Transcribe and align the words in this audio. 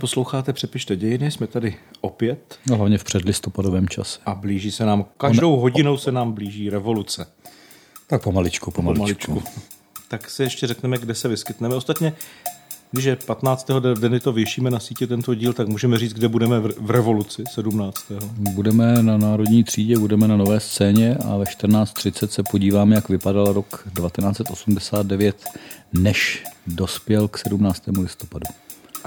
Posloucháte 0.00 0.52
Přepište 0.52 0.96
dějiny, 0.96 1.30
jsme 1.30 1.46
tady 1.46 1.76
opět. 2.00 2.58
No 2.70 2.76
hlavně 2.76 2.98
v 2.98 3.04
předlistopadovém 3.04 3.88
čase. 3.88 4.20
A 4.26 4.34
blíží 4.34 4.70
se 4.70 4.84
nám, 4.86 5.04
každou 5.16 5.56
hodinou 5.56 5.96
se 5.96 6.12
nám 6.12 6.32
blíží 6.32 6.70
revoluce. 6.70 7.26
Tak 8.06 8.22
pomaličku, 8.22 8.70
pomaličku. 8.70 9.26
pomaličku. 9.26 9.60
Tak 10.08 10.30
si 10.30 10.42
ještě 10.42 10.66
řekneme, 10.66 10.98
kde 10.98 11.14
se 11.14 11.28
vyskytneme. 11.28 11.74
Ostatně, 11.74 12.12
když 12.90 13.04
je 13.04 13.16
15. 13.16 13.70
den 14.00 14.20
to 14.20 14.32
vyšíme 14.32 14.70
na 14.70 14.80
sítě 14.80 15.06
tento 15.06 15.34
díl, 15.34 15.52
tak 15.52 15.68
můžeme 15.68 15.98
říct, 15.98 16.12
kde 16.12 16.28
budeme 16.28 16.60
v 16.60 16.90
revoluci 16.90 17.44
17. 17.54 18.12
Budeme 18.54 19.02
na 19.02 19.16
Národní 19.16 19.64
třídě, 19.64 19.98
budeme 19.98 20.28
na 20.28 20.36
nové 20.36 20.60
scéně 20.60 21.16
a 21.16 21.36
ve 21.36 21.44
14.30 21.44 22.28
se 22.28 22.42
podíváme, 22.42 22.94
jak 22.94 23.08
vypadal 23.08 23.52
rok 23.52 23.88
1989, 23.96 25.44
než 25.92 26.44
dospěl 26.66 27.28
k 27.28 27.38
17. 27.38 27.82
listopadu. 28.00 28.46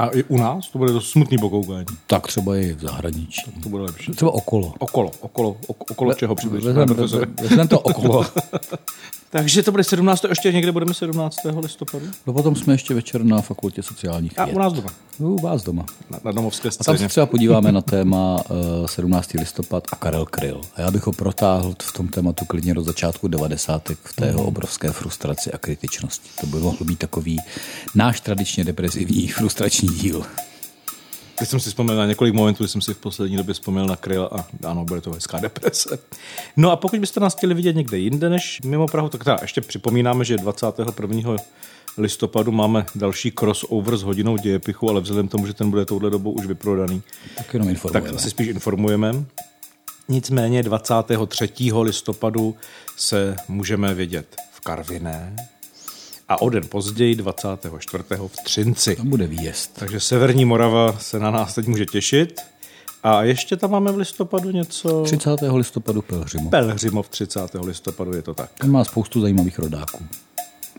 A 0.01 0.07
i 0.07 0.23
u 0.23 0.37
nás 0.37 0.67
to 0.67 0.77
bude 0.77 0.93
to 0.93 1.01
smutný 1.01 1.37
pokoukání. 1.37 1.85
Tak 2.07 2.27
třeba 2.27 2.57
i 2.57 2.73
v 2.73 2.81
zahraničí. 2.81 3.41
Tak 3.45 3.63
to 3.63 3.69
bude 3.69 3.83
lepší. 3.83 4.11
Třeba 4.11 4.33
okolo. 4.33 4.73
Okolo, 4.79 5.11
okolo, 5.21 5.57
okolo 5.67 6.13
čeho 6.13 6.35
přibližně. 6.35 6.73
Vezmeme 6.73 7.67
to 7.67 7.79
okolo. 7.79 8.25
Takže 9.31 9.63
to 9.63 9.71
bude 9.71 9.83
17. 9.83 10.23
ještě 10.29 10.51
někde 10.51 10.71
budeme 10.71 10.93
17. 10.93 11.35
listopadu? 11.61 12.05
No 12.27 12.33
potom 12.33 12.55
jsme 12.55 12.73
ještě 12.73 12.93
večer 12.93 13.23
na 13.23 13.41
fakultě 13.41 13.83
sociálních 13.83 14.37
věd. 14.37 14.43
A 14.43 14.45
u 14.45 14.59
nás 14.59 14.73
doma? 14.73 14.89
U 15.19 15.41
vás 15.41 15.63
doma. 15.63 15.85
Na, 16.09 16.19
na 16.23 16.31
domovské 16.31 16.71
scéně. 16.71 16.83
A 16.83 16.85
tam 16.85 16.97
se 16.97 17.07
třeba 17.07 17.25
podíváme 17.25 17.71
na 17.71 17.81
téma 17.91 18.35
uh, 18.35 18.57
eh, 18.85 18.87
17. 18.87 19.33
listopad 19.33 19.83
a 19.91 19.95
Karel 19.95 20.25
Kryl. 20.25 20.61
A 20.75 20.81
já 20.81 20.91
bych 20.91 21.05
ho 21.05 21.13
protáhl 21.13 21.75
v 21.81 21.93
tom 21.93 22.07
tématu 22.07 22.45
klidně 22.45 22.73
do 22.73 22.83
začátku 22.83 23.27
90. 23.27 23.89
v 24.03 24.13
té 24.15 24.25
jeho 24.25 24.43
obrovské 24.43 24.91
frustraci 24.91 25.51
a 25.51 25.57
kritičnosti. 25.57 26.29
To 26.41 26.47
by 26.47 26.59
mohl 26.59 26.85
být 26.85 26.99
takový 26.99 27.39
náš 27.95 28.21
tradičně 28.21 28.63
depresivní 28.63 29.27
frustrační 29.37 29.89
díl. 29.91 30.25
Teď 31.39 31.49
jsem 31.49 31.59
si 31.59 31.69
vzpomněl 31.69 31.95
na 31.95 32.05
několik 32.05 32.33
momentů, 32.33 32.67
jsem 32.67 32.81
si 32.81 32.93
v 32.93 32.97
poslední 32.97 33.37
době 33.37 33.53
vzpomněl 33.53 33.85
na 33.85 33.95
Kryl 33.95 34.29
a 34.31 34.47
ano, 34.67 34.85
bude 34.85 35.01
to 35.01 35.11
hezká 35.11 35.39
deprese. 35.39 35.99
No 36.57 36.71
a 36.71 36.75
pokud 36.75 36.99
byste 36.99 37.19
nás 37.19 37.35
chtěli 37.35 37.53
vidět 37.53 37.75
někde 37.75 37.97
jinde 37.97 38.29
než 38.29 38.61
mimo 38.65 38.87
Prahu, 38.87 39.09
tak 39.09 39.23
teda 39.23 39.37
ještě 39.41 39.61
připomínáme, 39.61 40.25
že 40.25 40.37
21. 40.37 41.35
listopadu 41.97 42.51
máme 42.51 42.85
další 42.95 43.31
crossover 43.31 43.97
s 43.97 44.03
hodinou 44.03 44.37
dějepichu, 44.37 44.89
ale 44.89 45.01
vzhledem 45.01 45.27
k 45.27 45.31
tomu, 45.31 45.47
že 45.47 45.53
ten 45.53 45.69
bude 45.69 45.85
touhle 45.85 46.09
dobou 46.09 46.31
už 46.31 46.45
vyprodaný, 46.45 47.01
tak 47.37 47.53
jenom 47.53 47.69
informujeme. 47.69 48.09
Tak 48.09 48.17
asi 48.17 48.29
spíš 48.29 48.47
informujeme. 48.47 49.25
Nicméně 50.09 50.63
23. 50.63 51.49
listopadu 51.81 52.55
se 52.97 53.35
můžeme 53.47 53.93
vidět 53.93 54.35
v 54.51 54.59
Karviné, 54.59 55.35
a 56.31 56.41
o 56.41 56.49
den 56.49 56.63
později 56.69 57.15
24. 57.15 58.03
v 58.27 58.43
Třinci. 58.43 58.95
To 58.95 59.03
bude 59.03 59.27
výjezd. 59.27 59.79
Takže 59.79 59.99
Severní 59.99 60.45
Morava 60.45 60.93
se 60.99 61.19
na 61.19 61.31
nás 61.31 61.55
teď 61.55 61.67
může 61.67 61.85
těšit. 61.85 62.41
A 63.03 63.23
ještě 63.23 63.57
tam 63.57 63.71
máme 63.71 63.91
v 63.91 63.97
listopadu 63.97 64.51
něco... 64.51 65.03
30. 65.03 65.29
listopadu 65.53 66.01
Pelhřimov. 66.01 66.51
Pelhřimov 66.51 67.09
30. 67.09 67.39
listopadu, 67.65 68.13
je 68.13 68.21
to 68.21 68.33
tak. 68.33 68.49
Ten 68.57 68.71
má 68.71 68.83
spoustu 68.83 69.21
zajímavých 69.21 69.59
rodáků. 69.59 70.05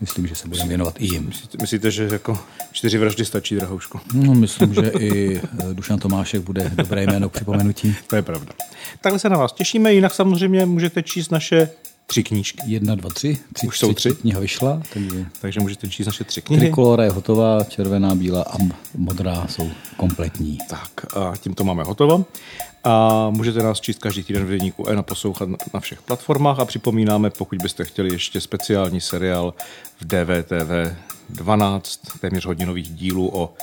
Myslím, 0.01 0.27
že 0.27 0.35
se 0.35 0.47
budeme 0.47 0.67
věnovat 0.67 0.95
i 0.97 1.05
jim. 1.05 1.25
Myslíte, 1.27 1.57
myslíte, 1.61 1.91
že 1.91 2.09
jako 2.11 2.39
čtyři 2.71 2.97
vraždy 2.97 3.25
stačí, 3.25 3.55
Drahoušku? 3.55 3.99
No, 4.13 4.33
myslím, 4.33 4.73
že 4.73 4.91
i 4.99 5.37
eh, 5.37 5.73
Dušan 5.73 5.99
Tomášek 5.99 6.41
bude 6.41 6.71
dobré 6.75 7.03
jméno 7.03 7.29
k 7.29 7.33
připomenutí. 7.33 7.95
To 8.07 8.15
je 8.15 8.21
pravda. 8.21 8.53
Takhle 9.01 9.19
se 9.19 9.29
na 9.29 9.37
vás 9.37 9.53
těšíme, 9.53 9.93
jinak 9.93 10.13
samozřejmě 10.13 10.65
můžete 10.65 11.03
číst 11.03 11.31
naše 11.31 11.69
tři 12.05 12.23
knížky. 12.23 12.57
Jedna, 12.65 12.95
dva, 12.95 13.09
tři. 13.09 13.37
tři 13.53 13.67
Už 13.67 13.79
jsou 13.79 13.93
tři. 13.93 14.15
Kniha 14.15 14.39
vyšla. 14.39 14.81
Takže, 14.93 15.25
takže 15.41 15.59
můžete 15.59 15.89
číst 15.89 16.05
naše 16.05 16.23
tři 16.23 16.41
knihy. 16.41 16.61
Trikolora 16.61 17.03
je 17.03 17.09
hotová, 17.09 17.63
červená, 17.63 18.15
bílá 18.15 18.41
a 18.41 18.57
modrá 18.95 19.47
jsou 19.47 19.69
kompletní. 19.97 20.57
Tak 20.69 21.17
a 21.17 21.33
tím 21.37 21.53
to 21.53 21.63
máme 21.63 21.83
hotovo. 21.83 22.25
A 22.83 23.29
můžete 23.29 23.63
nás 23.63 23.81
číst 23.81 23.99
každý 23.99 24.23
týden 24.23 24.45
v 24.45 24.49
denníku 24.49 24.89
E 24.89 25.03
poslouchat 25.03 25.49
na 25.73 25.79
všech 25.79 26.01
platformách 26.01 26.59
a 26.59 26.65
připomínáme, 26.65 27.29
pokud 27.29 27.57
byste 27.61 27.85
chtěli 27.85 28.13
ještě 28.13 28.41
speciální 28.41 29.01
seriál 29.01 29.53
v 30.01 30.05
DVTV 30.05 30.97
12, 31.29 31.99
téměř 32.19 32.45
hodinových 32.45 32.89
dílů 32.89 33.29
o 33.33 33.53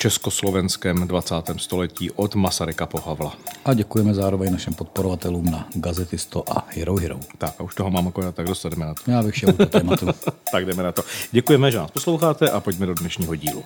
československém 0.00 1.08
20. 1.08 1.34
století 1.56 2.10
od 2.10 2.34
Masaryka 2.34 2.86
po 2.86 3.00
Havla. 3.00 3.36
A 3.64 3.74
děkujeme 3.74 4.14
zároveň 4.14 4.52
našim 4.52 4.74
podporovatelům 4.74 5.44
na 5.44 5.68
Gazetisto 5.74 6.52
a 6.52 6.66
Hero 6.68 6.96
Hero. 6.96 7.20
Tak 7.38 7.54
a 7.58 7.62
už 7.62 7.74
toho 7.74 7.90
mám 7.90 8.08
akorát, 8.08 8.34
tak 8.34 8.46
dostaneme 8.46 8.86
na 8.86 8.94
to. 8.94 9.10
Já 9.10 9.22
bych 9.22 9.36
šel 9.36 9.52
do 9.52 9.66
tématu. 9.66 10.06
tak 10.52 10.66
jdeme 10.66 10.82
na 10.82 10.92
to. 10.92 11.02
Děkujeme, 11.32 11.70
že 11.70 11.78
nás 11.78 11.90
posloucháte 11.90 12.50
a 12.50 12.60
pojďme 12.60 12.86
do 12.86 12.94
dnešního 12.94 13.36
dílu. 13.36 13.64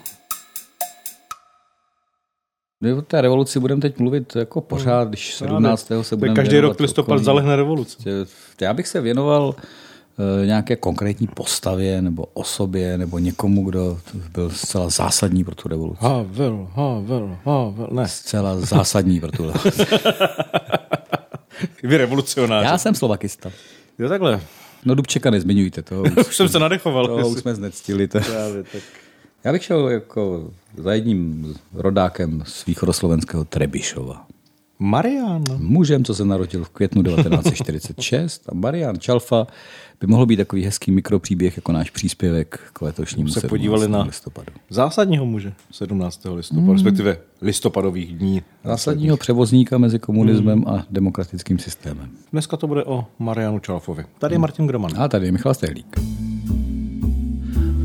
My 2.80 2.92
o 2.92 3.02
té 3.02 3.20
revoluci 3.20 3.60
budeme 3.60 3.80
teď 3.80 3.98
mluvit 3.98 4.36
jako 4.36 4.60
pořád, 4.60 5.08
když 5.08 5.34
17. 5.34 5.92
se 6.02 6.16
budeme 6.16 6.36
Každý 6.36 6.60
rok 6.60 6.80
listopad 6.80 7.24
zalehne 7.24 7.56
revoluce. 7.56 7.98
Já 8.60 8.74
bych 8.74 8.88
se 8.88 9.00
věnoval 9.00 9.54
nějaké 10.44 10.76
konkrétní 10.76 11.26
postavě 11.26 12.02
nebo 12.02 12.24
osobě 12.34 12.98
nebo 12.98 13.18
někomu, 13.18 13.64
kdo 13.64 13.98
byl 14.32 14.50
zcela 14.50 14.88
zásadní 14.90 15.44
pro 15.44 15.54
tu 15.54 15.68
revoluci. 15.68 15.98
Havel, 16.00 16.68
Havel, 16.72 17.36
Havel, 17.44 17.88
ne. 17.92 18.08
Zcela 18.08 18.60
zásadní 18.60 19.20
pro 19.20 19.32
tu 19.32 19.42
revoluci. 19.46 19.86
Vy 21.82 21.96
revolucionáři. 21.96 22.66
Já 22.66 22.78
jsem 22.78 22.94
slovakista. 22.94 23.50
Jo, 23.98 24.08
takhle. 24.08 24.40
No 24.84 24.94
Dubčeka 24.94 25.30
nezmiňujte, 25.30 25.82
toho 25.82 26.02
už, 26.20 26.28
už 26.28 26.36
jsem 26.36 26.48
se 26.48 26.58
nadechoval. 26.58 27.06
Toho 27.06 27.28
už 27.28 27.38
jsme 27.40 27.54
znectili. 27.54 28.08
To. 28.08 28.20
Právě, 28.20 28.62
tak. 28.62 28.82
Já 29.44 29.52
bych 29.52 29.64
šel 29.64 29.88
jako 29.88 30.50
za 30.76 30.92
jedním 30.94 31.54
rodákem 31.74 32.42
z 32.46 32.66
východoslovenského 32.66 33.44
Trebišova. 33.44 34.26
Marian. 34.78 35.44
Mužem, 35.58 36.04
co 36.04 36.14
se 36.14 36.24
narodil 36.24 36.64
v 36.64 36.68
květnu 36.68 37.02
1946 37.02 38.48
a 38.48 38.54
Marian 38.54 38.98
Čalfa 38.98 39.46
by 40.00 40.06
mohl 40.06 40.26
být 40.26 40.36
takový 40.36 40.64
hezký 40.64 40.90
mikropříběh 40.90 41.56
jako 41.56 41.72
náš 41.72 41.90
příspěvek 41.90 42.60
k 42.72 42.82
letošnímu 42.82 43.28
se 43.28 43.48
podívali 43.48 43.88
na 43.88 44.02
listopadu. 44.02 44.52
zásadního 44.70 45.26
muže 45.26 45.52
17. 45.70 46.26
listopadu, 46.34 46.66
hmm. 46.66 46.72
respektive 46.72 47.18
listopadových 47.42 48.18
dní. 48.18 48.42
Zásadního 48.64 49.16
převozníka 49.16 49.78
mezi 49.78 49.98
komunismem 49.98 50.58
hmm. 50.58 50.68
a 50.68 50.86
demokratickým 50.90 51.58
systémem. 51.58 52.10
Dneska 52.32 52.56
to 52.56 52.66
bude 52.66 52.84
o 52.84 53.06
Marianu 53.18 53.58
Čalfovi. 53.58 54.04
Tady 54.18 54.34
je 54.34 54.38
Martin 54.38 54.66
Groman. 54.66 54.90
A 54.96 55.08
tady 55.08 55.26
je 55.26 55.32
Michal 55.32 55.54
Stehlík. 55.54 55.96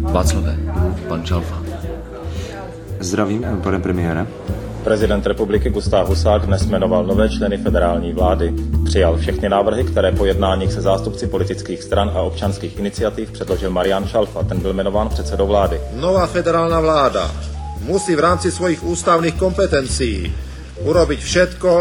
Václave, 0.02 0.58
pan 1.08 1.24
Čalfa. 1.24 1.64
Zdravím, 3.00 3.46
pane 3.64 3.80
premiére. 3.80 4.28
Prezident 4.84 5.26
republiky 5.28 5.70
Gustav 5.70 6.08
Husák 6.08 6.46
dnes 6.46 6.66
jmenoval 6.66 7.06
nové 7.06 7.30
členy 7.30 7.58
federální 7.58 8.14
vlády. 8.14 8.54
Přijal 8.86 9.18
všechny 9.18 9.50
návrhy, 9.50 9.84
které 9.84 10.12
po 10.12 10.26
jednáních 10.26 10.74
se 10.74 10.82
zástupci 10.82 11.28
politických 11.28 11.84
stran 11.84 12.12
a 12.16 12.22
občanských 12.22 12.80
iniciativ 12.80 13.32
předložil 13.32 13.70
Marian 13.72 14.08
Šalfa. 14.08 14.44
Ten 14.44 14.60
byl 14.60 14.74
jmenován 14.74 15.10
předsedou 15.10 15.48
vlády. 15.48 15.82
Nová 15.94 16.28
federálna 16.28 16.80
vláda 16.80 17.32
musí 17.82 18.16
v 18.16 18.20
rámci 18.20 18.52
svojich 18.52 18.84
ústavných 18.84 19.34
kompetencí 19.34 20.34
urobiť 20.84 21.20
všetko 21.20 21.72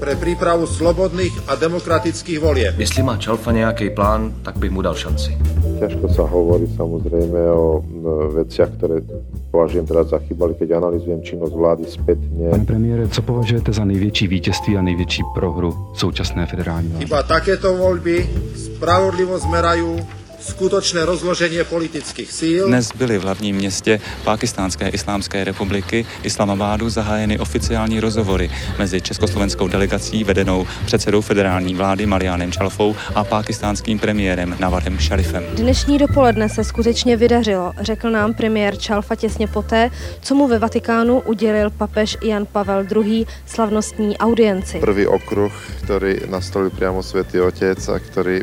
pre 0.00 0.16
prípravu 0.16 0.64
slobodných 0.64 1.48
a 1.48 1.56
demokratických 1.56 2.38
volieb. 2.40 2.74
Jestli 2.78 3.02
má 3.02 3.16
Čalfa 3.16 3.52
nějaký 3.52 3.90
plán, 3.90 4.32
tak 4.42 4.56
bych 4.56 4.70
mu 4.70 4.82
dal 4.82 4.94
šanci. 4.94 5.36
Ťažko 5.76 6.08
sa 6.08 6.24
hovorí 6.24 6.64
samozrejme 6.72 7.40
o 7.52 7.84
veciach, 8.32 8.72
ktoré 8.80 9.04
považujem 9.52 9.84
teda 9.84 10.08
za 10.08 10.18
chybali, 10.24 10.56
keď 10.56 10.80
analyzujem 10.80 11.20
činnosť 11.20 11.52
vlády 11.52 11.84
spätne. 11.84 12.48
Pane 12.48 12.64
premiére, 12.64 13.08
co 13.08 13.20
považujete 13.22 13.72
za 13.72 13.84
největší 13.84 14.28
vítězství 14.28 14.76
a 14.76 14.82
největší 14.82 15.22
prohru 15.34 15.76
současné 15.94 16.46
federální 16.46 16.88
vlády? 16.88 17.04
Iba 17.04 17.20
takéto 17.22 17.76
voľby 17.76 18.24
spravodlivo 18.56 19.36
zmerajú 19.36 20.00
skutočné 20.46 21.04
rozložení 21.04 21.58
politických 21.68 22.32
síl. 22.32 22.66
Dnes 22.66 22.92
byly 22.92 23.18
v 23.18 23.22
hlavním 23.22 23.56
městě 23.56 24.00
Pákistánské 24.24 24.88
islámské 24.88 25.44
republiky 25.44 26.06
Islamabádu 26.22 26.88
zahájeny 26.90 27.38
oficiální 27.38 28.00
rozhovory 28.00 28.50
mezi 28.78 29.00
československou 29.00 29.68
delegací 29.68 30.24
vedenou 30.24 30.66
předsedou 30.86 31.20
federální 31.20 31.74
vlády 31.74 32.06
Marianem 32.06 32.52
Čalfou 32.52 32.96
a 33.14 33.24
pákistánským 33.24 33.98
premiérem 33.98 34.56
Navarem 34.60 34.98
Šarifem. 34.98 35.44
Dnešní 35.54 35.98
dopoledne 35.98 36.48
se 36.48 36.64
skutečně 36.64 37.16
vydařilo, 37.16 37.72
řekl 37.80 38.10
nám 38.10 38.34
premiér 38.34 38.76
Čalfa 38.76 39.14
těsně 39.14 39.46
poté, 39.46 39.90
co 40.20 40.34
mu 40.34 40.48
ve 40.48 40.58
Vatikánu 40.58 41.20
udělil 41.20 41.70
papež 41.70 42.16
Jan 42.22 42.46
Pavel 42.46 42.86
II. 42.96 43.26
slavnostní 43.46 44.18
audienci. 44.18 44.78
Prvý 44.78 45.06
okruh, 45.06 45.52
který 45.82 46.16
nastolil 46.30 46.70
přímo 46.70 47.02
světý 47.02 47.40
otec 47.40 47.88
a 47.88 47.98
který 47.98 48.40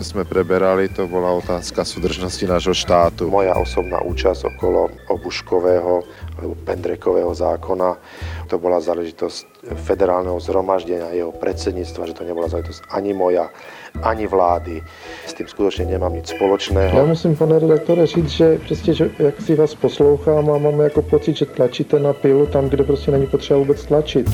jsme 0.00 0.24
preberali, 0.24 0.88
to 0.88 1.06
bol 1.06 1.17
bola 1.18 1.34
otázka 1.34 1.82
súdržnosti 1.82 2.46
nášho 2.46 2.70
štátu. 2.70 3.26
Moja 3.26 3.58
osobná 3.58 3.98
účasť 4.06 4.54
okolo 4.54 4.86
obuškového 5.10 6.06
alebo 6.38 6.54
pendrekového 6.62 7.34
zákona, 7.34 7.98
to 8.46 8.62
bola 8.62 8.78
záležitosť 8.78 9.66
federálneho 9.82 10.38
zhromaždenia, 10.38 11.10
jeho 11.10 11.34
predsedníctva, 11.34 12.06
že 12.06 12.14
to 12.14 12.22
nebola 12.22 12.46
záležitosť 12.46 12.86
ani 12.94 13.10
moja, 13.10 13.50
ani 13.98 14.30
vlády. 14.30 14.78
S 15.26 15.34
tím 15.34 15.48
skutečně 15.50 15.84
nemám 15.84 16.14
nic 16.14 16.28
společného. 16.30 16.98
Já 16.98 17.04
musím, 17.04 17.36
pane 17.36 17.58
redaktore, 17.58 18.06
říct, 18.06 18.30
že 18.30 18.58
prostě, 18.66 18.94
že 18.94 19.10
jak 19.18 19.40
si 19.42 19.54
vás 19.54 19.74
poslouchám 19.74 20.50
a 20.50 20.58
mám 20.58 20.80
jako 20.80 21.02
pocit, 21.02 21.36
že 21.36 21.46
tlačíte 21.46 21.98
na 21.98 22.12
pilu 22.12 22.46
tam, 22.46 22.68
kde 22.68 22.84
prostě 22.84 23.10
není 23.10 23.26
potřeba 23.26 23.58
vůbec 23.58 23.84
tlačit. 23.84 24.26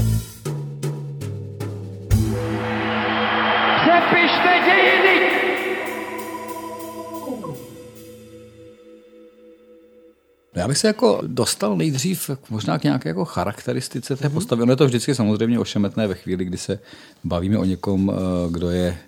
Já 10.65 10.69
bych 10.69 10.79
se 10.79 10.87
jako 10.87 11.21
dostal 11.27 11.77
nejdřív 11.77 12.31
možná 12.51 12.79
k 12.79 12.85
nějaké 12.85 13.09
jako 13.09 13.25
charakteristice 13.25 14.17
té 14.17 14.29
postavy. 14.29 14.63
Ono 14.63 14.73
je 14.73 14.77
to 14.77 14.87
vždycky 14.87 15.15
samozřejmě 15.15 15.59
ošemetné 15.59 16.07
ve 16.07 16.15
chvíli, 16.15 16.45
kdy 16.45 16.59
se 16.59 16.79
bavíme 17.25 17.59
o 17.59 17.65
někom, 17.65 18.13
eh, 18.15 18.51
kdo 18.51 18.71
je 18.71 18.99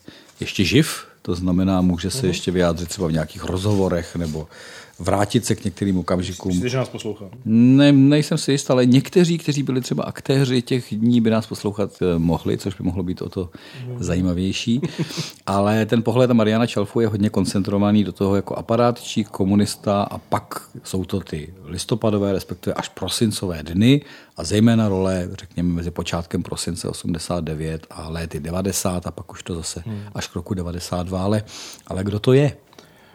ještě 0.40 0.64
živ, 0.64 1.06
to 1.26 1.34
znamená, 1.34 1.81
může 1.81 2.11
se 2.11 2.26
ještě 2.26 2.50
vyjádřit 2.50 2.88
třeba 2.88 3.08
v 3.08 3.12
nějakých 3.12 3.44
rozhovorech 3.44 4.17
nebo 4.17 4.49
vrátit 4.99 5.46
se 5.46 5.55
k 5.55 5.64
některým 5.64 5.99
okamžikům. 5.99 6.49
Myslíte, 6.49 6.69
že 6.69 6.76
nás 6.76 6.88
poslouchá? 6.88 7.25
Ne, 7.44 7.93
nejsem 7.93 8.38
si 8.38 8.52
jist, 8.52 8.70
ale 8.70 8.87
někteří, 8.87 9.38
kteří 9.38 9.62
byli 9.62 9.81
třeba 9.81 10.05
aktéři 10.05 10.62
těch 10.62 10.94
dní, 10.94 11.20
by 11.20 11.31
nás 11.31 11.46
poslouchat 11.46 11.90
eh, 12.02 12.19
mohli, 12.19 12.58
což 12.58 12.75
by 12.75 12.84
mohlo 12.84 13.02
být 13.02 13.23
o 13.23 13.28
to 13.28 13.50
zajímavější. 13.99 14.81
Ale 15.46 15.87
ten 15.87 16.02
pohled 16.02 16.28
na 16.31 16.34
Mariana 16.34 16.67
Čalfu 16.67 17.00
je 17.00 17.08
hodně 17.08 17.31
koncentrovaný 17.31 18.05
do 18.05 18.12
toho 18.12 18.37
jako 18.37 18.55
aparátčík, 18.55 19.28
komunista 19.28 20.02
a 20.02 20.19
pak 20.19 20.62
jsou 20.84 21.05
to 21.05 21.20
ty 21.20 21.55
listopadové, 21.64 22.32
respektive 22.32 22.75
až 22.75 22.88
prosincové 22.88 23.62
dny 23.62 24.02
a 24.37 24.44
zejména 24.44 24.88
role, 24.88 25.28
řekněme, 25.40 25.69
mezi 25.69 25.90
počátkem 25.90 26.43
prosince 26.43 26.88
89 26.88 27.87
a 27.90 28.08
léty 28.08 28.40
90 28.40 29.06
a 29.06 29.11
pak 29.11 29.32
už 29.32 29.43
to 29.43 29.55
zase 29.55 29.82
až 30.14 30.28
k 30.28 30.34
roku 30.34 30.55
92. 30.55 31.15
Ale, 31.18 31.42
ale 31.86 32.04
kdo 32.04 32.18
to 32.18 32.32
je? 32.32 32.56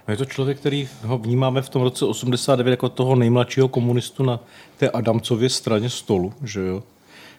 No 0.08 0.12
je 0.12 0.18
to 0.18 0.26
člověk, 0.26 0.60
který 0.60 0.90
ho 1.04 1.18
vnímáme 1.18 1.62
v 1.62 1.70
tom 1.70 1.82
roce 1.82 2.06
89 2.06 2.72
jako 2.72 2.90
toho 2.90 3.16
nejmladšího 3.16 3.68
komunistu 3.68 4.24
na 4.24 4.40
té 4.78 4.90
Adamcově 4.90 5.50
straně 5.50 5.90
stolu, 5.90 6.34
že 6.44 6.62
jo? 6.62 6.84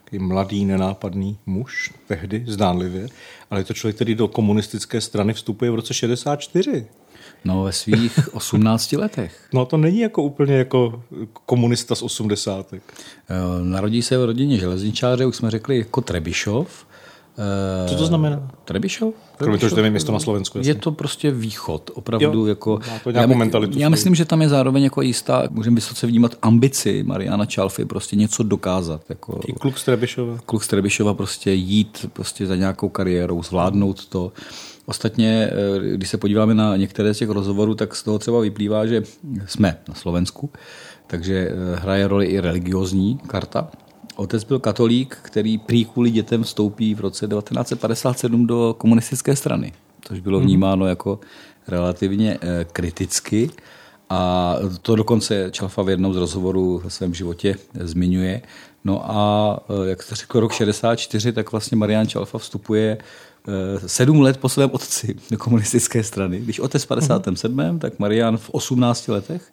Takový 0.04 0.22
mladý, 0.22 0.64
nenápadný 0.64 1.38
muž, 1.46 1.90
tehdy 2.06 2.44
zdánlivě, 2.48 3.08
ale 3.50 3.60
je 3.60 3.64
to 3.64 3.74
člověk, 3.74 3.96
který 3.96 4.14
do 4.14 4.28
komunistické 4.28 5.00
strany 5.00 5.32
vstupuje 5.32 5.70
v 5.70 5.74
roce 5.74 5.94
64. 5.94 6.86
No 7.44 7.62
ve 7.62 7.72
svých 7.72 8.18
18 8.34 8.92
letech. 8.92 9.48
No 9.52 9.66
to 9.66 9.76
není 9.76 10.00
jako 10.00 10.22
úplně 10.22 10.54
jako 10.54 11.02
komunista 11.46 11.94
z 11.94 12.02
80. 12.02 12.74
Eh, 12.74 12.78
Narodí 13.62 14.02
se 14.02 14.18
v 14.18 14.24
rodině 14.24 14.58
železničáře, 14.58 15.26
už 15.26 15.36
jsme 15.36 15.50
řekli, 15.50 15.78
jako 15.78 16.00
Trebišov. 16.00 16.86
Eh, 17.38 17.88
Co 17.88 17.94
to 17.94 18.06
znamená? 18.06 18.50
Trebišov? 18.64 19.14
Kromě 19.36 19.58
toho, 19.58 19.68
že 19.70 19.74
to 19.74 19.80
je 19.80 19.90
město 19.90 20.12
na 20.12 20.18
Slovensku. 20.18 20.58
Je 20.62 20.74
to 20.74 20.92
prostě 20.92 21.30
východ, 21.30 21.90
opravdu. 21.94 22.40
Jo, 22.40 22.46
jako, 22.46 22.80
má 22.90 22.98
to 23.04 23.10
nějakou 23.10 23.32
já, 23.32 23.38
mentalitu 23.38 23.78
Já 23.78 23.88
myslím, 23.88 24.14
že 24.14 24.24
tam 24.24 24.42
je 24.42 24.48
zároveň 24.48 24.82
jako 24.82 25.02
jistá, 25.02 25.42
můžeme 25.50 25.74
vysoce 25.74 26.06
vnímat 26.06 26.34
ambici 26.42 27.02
Mariana 27.02 27.46
Čalfy, 27.46 27.84
prostě 27.84 28.16
něco 28.16 28.42
dokázat. 28.42 29.00
Jako, 29.08 29.40
I 29.46 29.52
kluk 29.52 29.78
z 29.78 29.84
Trebišova. 29.84 30.38
kluk 30.46 30.64
z 30.64 30.68
Trebišova 30.68 31.14
prostě 31.14 31.52
jít 31.52 32.06
prostě 32.12 32.46
za 32.46 32.56
nějakou 32.56 32.88
kariérou, 32.88 33.42
zvládnout 33.42 34.06
to. 34.06 34.32
Ostatně, 34.86 35.50
eh, 35.52 35.96
když 35.96 36.08
se 36.08 36.16
podíváme 36.18 36.54
na 36.54 36.76
některé 36.76 37.14
z 37.14 37.18
těch 37.18 37.28
rozhovorů, 37.28 37.74
tak 37.74 37.96
z 37.96 38.02
toho 38.02 38.18
třeba 38.18 38.40
vyplývá, 38.40 38.86
že 38.86 39.02
jsme 39.46 39.78
na 39.88 39.94
Slovensku, 39.94 40.50
takže 41.06 41.50
eh, 41.50 41.76
hraje 41.76 42.08
roli 42.08 42.26
i 42.26 42.40
religiozní 42.40 43.18
karta. 43.26 43.68
Otec 44.16 44.44
byl 44.44 44.58
katolík, 44.58 45.18
který 45.22 45.58
prý 45.58 45.84
kvůli 45.84 46.10
dětem 46.10 46.42
vstoupí 46.42 46.94
v 46.94 47.00
roce 47.00 47.28
1957 47.28 48.46
do 48.46 48.74
komunistické 48.78 49.36
strany, 49.36 49.72
což 50.00 50.20
bylo 50.20 50.40
vnímáno 50.40 50.86
jako 50.86 51.20
relativně 51.68 52.38
eh, 52.40 52.64
kriticky. 52.72 53.50
A 54.10 54.54
to 54.82 54.96
dokonce 54.96 55.48
Čalfa 55.50 55.82
v 55.82 55.88
jednom 55.88 56.14
z 56.14 56.16
rozhovorů 56.16 56.78
ve 56.84 56.90
svém 56.90 57.14
životě 57.14 57.56
zmiňuje. 57.80 58.42
No 58.84 59.10
a 59.10 59.58
eh, 59.84 59.88
jak 59.88 60.02
jste 60.02 60.14
řekl, 60.14 60.40
rok 60.40 60.52
64, 60.52 61.32
tak 61.32 61.52
vlastně 61.52 61.76
Marian 61.76 62.06
Čalfa 62.06 62.38
vstupuje 62.38 62.98
eh, 63.48 63.88
sedm 63.88 64.20
let 64.20 64.36
po 64.36 64.48
svém 64.48 64.70
otci 64.72 65.14
do 65.30 65.38
komunistické 65.38 66.04
strany. 66.04 66.40
Když 66.40 66.60
otec 66.60 66.84
v 66.84 66.88
57., 66.88 67.78
tak 67.78 67.98
Marian 67.98 68.36
v 68.36 68.50
18 68.50 69.08
letech. 69.08 69.52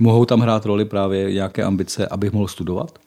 Mohou 0.00 0.24
tam 0.24 0.40
hrát 0.40 0.66
roli 0.66 0.84
právě 0.84 1.32
nějaké 1.32 1.62
ambice, 1.62 2.06
abych 2.06 2.32
mohl 2.32 2.48
studovat 2.48 2.98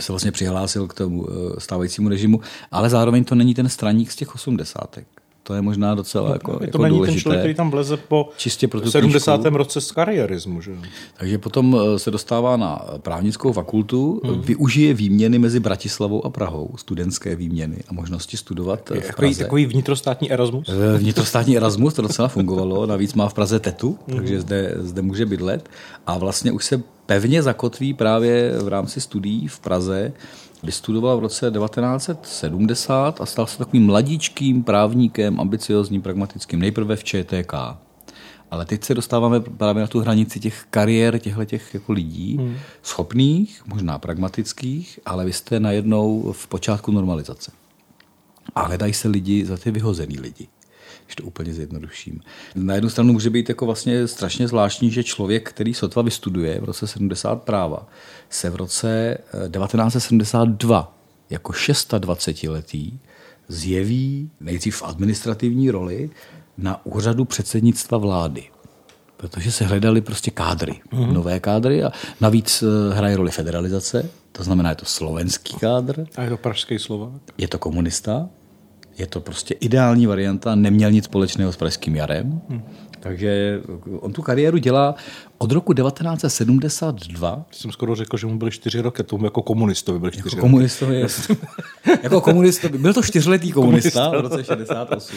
se 0.00 0.12
vlastně 0.12 0.32
přihlásil 0.32 0.86
k 0.86 0.94
tomu 0.94 1.26
eh, 1.28 1.60
stávajícímu 1.60 2.08
režimu, 2.08 2.40
ale 2.70 2.90
zároveň 2.90 3.24
to 3.24 3.34
není 3.34 3.54
ten 3.54 3.68
straník 3.68 4.12
z 4.12 4.16
těch 4.16 4.34
osmdesátek. 4.34 5.21
To 5.44 5.54
je 5.54 5.62
možná 5.62 5.94
docela 5.94 6.32
jako, 6.32 6.52
No, 6.52 6.58
to 6.58 6.64
jako 6.64 6.78
není 6.82 6.96
důležité. 6.96 7.14
ten 7.14 7.20
člověk, 7.20 7.40
který 7.40 7.54
tam 7.54 7.70
vleze 7.70 7.96
po 7.96 8.28
Čistě 8.36 8.68
pro 8.68 8.80
tu 8.80 8.90
70. 8.90 9.36
knížku. 9.40 9.56
roce 9.56 9.80
z 9.80 9.92
kariérismu. 9.92 10.60
Že? 10.60 10.72
Takže 11.18 11.38
potom 11.38 11.76
eh, 11.94 11.98
se 11.98 12.10
dostává 12.10 12.56
na 12.56 12.80
právnickou 12.98 13.52
fakultu, 13.52 14.20
hmm. 14.24 14.40
využije 14.40 14.94
výměny 14.94 15.38
mezi 15.38 15.60
Bratislavou 15.60 16.26
a 16.26 16.30
Prahou, 16.30 16.70
studentské 16.76 17.36
výměny 17.36 17.76
a 17.88 17.92
možnosti 17.92 18.36
studovat 18.36 18.90
eh, 18.90 19.00
v 19.00 19.06
Takový, 19.06 19.28
Praze. 19.28 19.44
takový 19.44 19.66
vnitrostátní 19.66 20.32
Erasmus. 20.32 20.68
Eh, 20.68 20.98
Vnitrostátní 20.98 21.56
Erasmus, 21.56 21.94
to 21.94 22.02
docela 22.02 22.28
fungovalo, 22.28 22.86
navíc 22.86 23.14
má 23.14 23.28
v 23.28 23.34
Praze 23.34 23.60
tetu, 23.60 23.98
Mhm. 24.08 24.16
takže 24.16 24.40
zde, 24.40 24.74
zde 24.78 25.02
může 25.02 25.26
bydlet 25.26 25.68
a 26.06 26.18
vlastně 26.18 26.52
už 26.52 26.64
se 26.64 26.82
pevně 27.06 27.42
zakotví 27.42 27.94
právě 27.94 28.52
v 28.62 28.68
rámci 28.68 29.00
studií 29.00 29.48
v 29.48 29.60
Praze, 29.60 30.12
Vystudoval 30.62 31.16
v 31.16 31.20
roce 31.20 31.50
1970 31.50 33.20
a 33.20 33.26
stal 33.26 33.46
se 33.46 33.58
takovým 33.58 33.86
mladíčkým 33.86 34.62
právníkem, 34.64 35.40
ambiciozním, 35.40 36.02
pragmatickým, 36.02 36.60
nejprve 36.60 36.96
v 36.96 37.04
ČTK. 37.04 37.54
Ale 38.50 38.64
teď 38.64 38.84
se 38.84 38.94
dostáváme 38.94 39.40
právě 39.40 39.80
na 39.80 39.86
tu 39.86 40.00
hranici 40.00 40.40
těch 40.40 40.64
kariér 40.70 41.18
těchto 41.18 41.44
těch 41.44 41.74
jako 41.74 41.92
lidí, 41.92 42.36
hmm. 42.36 42.56
schopných, 42.82 43.62
možná 43.66 43.98
pragmatických, 43.98 45.00
ale 45.06 45.24
vy 45.24 45.32
jste 45.32 45.60
najednou 45.60 46.32
v 46.32 46.46
počátku 46.46 46.92
normalizace. 46.92 47.52
A 48.54 48.62
hledají 48.62 48.92
se 48.92 49.08
lidi 49.08 49.46
za 49.46 49.56
ty 49.56 49.70
vyhozený 49.70 50.18
lidi 50.18 50.48
když 51.12 51.16
to 51.16 51.24
úplně 51.24 51.54
zjednoduším. 51.54 52.20
Na 52.54 52.74
jednu 52.74 52.90
stranu 52.90 53.12
může 53.12 53.30
být 53.30 53.48
jako 53.48 53.66
vlastně 53.66 54.08
strašně 54.08 54.48
zvláštní, 54.48 54.90
že 54.90 55.04
člověk, 55.04 55.48
který 55.48 55.74
sotva 55.74 56.02
vystuduje 56.02 56.60
v 56.60 56.64
roce 56.64 56.86
70 56.86 57.42
práva, 57.42 57.86
se 58.34 58.50
v 58.50 58.56
roce 58.56 59.18
eh, 59.46 59.48
1972 59.48 60.96
jako 61.30 61.52
26-letý 61.52 62.98
zjeví 63.48 64.30
nejdřív 64.40 64.76
v 64.76 64.82
administrativní 64.82 65.70
roli 65.70 66.10
na 66.58 66.86
úřadu 66.86 67.24
předsednictva 67.24 67.98
vlády. 67.98 68.44
Protože 69.16 69.52
se 69.52 69.64
hledali 69.64 70.00
prostě 70.00 70.30
kádry, 70.30 70.80
mm-hmm. 70.92 71.12
nové 71.12 71.40
kádry 71.40 71.84
a 71.84 71.92
navíc 72.20 72.62
eh, 72.62 72.94
hraje 72.94 73.16
roli 73.16 73.30
federalizace, 73.30 74.08
to 74.32 74.44
znamená, 74.44 74.70
je 74.70 74.76
to 74.76 74.84
slovenský 74.84 75.56
kádr, 75.56 76.06
A 76.16 76.22
je 76.22 76.30
to 76.30 76.36
pražský 76.36 76.78
Slovák. 76.78 77.22
je 77.38 77.48
to 77.48 77.58
komunista, 77.58 78.28
je 78.98 79.06
to 79.06 79.20
prostě 79.20 79.54
ideální 79.54 80.06
varianta, 80.06 80.54
neměl 80.54 80.90
nic 80.90 81.04
společného 81.04 81.52
s 81.52 81.56
Pražským 81.56 81.96
jarem, 81.96 82.40
hmm. 82.48 82.62
takže 83.00 83.60
on 84.00 84.12
tu 84.12 84.22
kariéru 84.22 84.58
dělá 84.58 84.94
od 85.38 85.52
roku 85.52 85.72
1972. 85.74 87.44
Jsem 87.50 87.72
skoro 87.72 87.94
řekl, 87.94 88.16
že 88.16 88.26
mu 88.26 88.38
byly 88.38 88.50
čtyři 88.50 88.80
roky, 88.80 89.02
tomu 89.02 89.24
jako 89.24 89.42
komunistovi 89.42 89.98
byly 89.98 90.12
čtyři 90.12 90.26
Jako 90.26 90.36
roky. 90.36 90.40
komunistovi, 90.40 91.00
jako 92.02 92.20
komunistovi, 92.20 92.78
byl 92.78 92.94
to 92.94 93.02
čtyřletý 93.02 93.52
komunista 93.52 94.10
v 94.10 94.20
roce 94.20 94.44
68. 94.44 95.16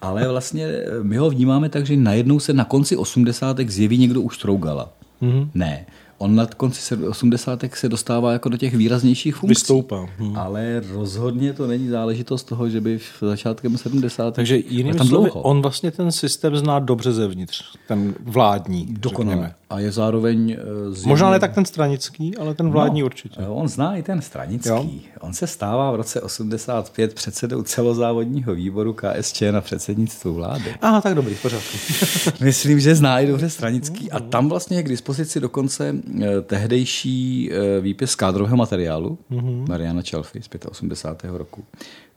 Ale 0.00 0.28
vlastně 0.28 0.68
my 1.02 1.16
ho 1.16 1.30
vnímáme 1.30 1.68
tak, 1.68 1.86
že 1.86 1.96
najednou 1.96 2.40
se 2.40 2.52
na 2.52 2.64
konci 2.64 2.96
80. 2.96 3.60
zjeví 3.66 3.98
někdo 3.98 4.20
už 4.20 4.38
Trougala. 4.38 4.92
Mhm. 5.20 5.50
Ne, 5.54 5.86
on 6.22 6.34
na 6.34 6.46
konci 6.46 6.96
80. 6.96 7.64
se 7.74 7.88
dostává 7.88 8.32
jako 8.32 8.48
do 8.48 8.56
těch 8.56 8.74
výraznějších 8.76 9.34
funkcí. 9.36 9.48
Vystoupá. 9.48 10.06
Hmm. 10.18 10.36
Ale 10.36 10.82
rozhodně 10.92 11.52
to 11.52 11.66
není 11.66 11.88
záležitost 11.88 12.44
toho, 12.44 12.68
že 12.68 12.80
by 12.80 12.98
v 12.98 13.20
začátkem 13.20 13.78
70. 13.78 14.34
Takže 14.34 14.56
je 14.56 14.62
jinými 14.68 14.98
tam 14.98 15.06
slovy, 15.06 15.30
dlouho. 15.30 15.42
on 15.42 15.62
vlastně 15.62 15.90
ten 15.90 16.12
systém 16.12 16.56
zná 16.56 16.78
dobře 16.78 17.12
zevnitř, 17.12 17.62
ten 17.88 18.14
vládní. 18.20 18.86
Dokonale. 18.90 19.36
řekněme. 19.36 19.54
A 19.70 19.80
je 19.80 19.92
zároveň 19.92 20.56
eh, 20.58 20.90
zjevně- 20.92 21.08
Možná 21.08 21.30
ne 21.30 21.38
tak 21.40 21.54
ten 21.54 21.64
stranický, 21.64 22.36
ale 22.36 22.54
ten 22.54 22.70
vládní 22.70 23.00
no, 23.00 23.06
určitě. 23.06 23.42
jo, 23.42 23.54
On 23.54 23.68
zná 23.68 23.96
i 23.96 24.02
ten 24.02 24.22
stranický. 24.22 24.68
Jo. 24.68 24.86
On 25.20 25.32
se 25.32 25.46
stává 25.46 25.90
v 25.90 25.94
roce 25.96 26.20
85 26.20 27.14
předsedou 27.14 27.62
celozávodního 27.62 28.54
výboru 28.54 28.92
KSČ 28.94 29.42
na 29.50 29.60
předsednictvu 29.60 30.34
vlády. 30.34 30.74
Aha, 30.82 31.00
tak 31.00 31.14
dobrý, 31.14 31.34
pořádku. 31.34 31.76
Myslím, 32.40 32.80
že 32.80 32.94
zná 32.94 33.20
i 33.20 33.26
dobře 33.26 33.50
stranický. 33.50 34.10
A 34.10 34.20
tam 34.20 34.48
vlastně 34.48 34.76
je 34.76 34.82
k 34.82 34.88
dispozici 34.88 35.40
dokonce 35.40 35.88
eh, 35.88 36.11
tehdejší 36.42 37.50
eh, 37.52 37.80
výpis 37.80 38.14
kádrového 38.14 38.56
materiálu 38.56 39.18
Mhm. 39.30 39.64
Mariana 39.68 40.02
Čelfy 40.02 40.42
z 40.42 40.48
85. 40.70 41.30
roku. 41.38 41.64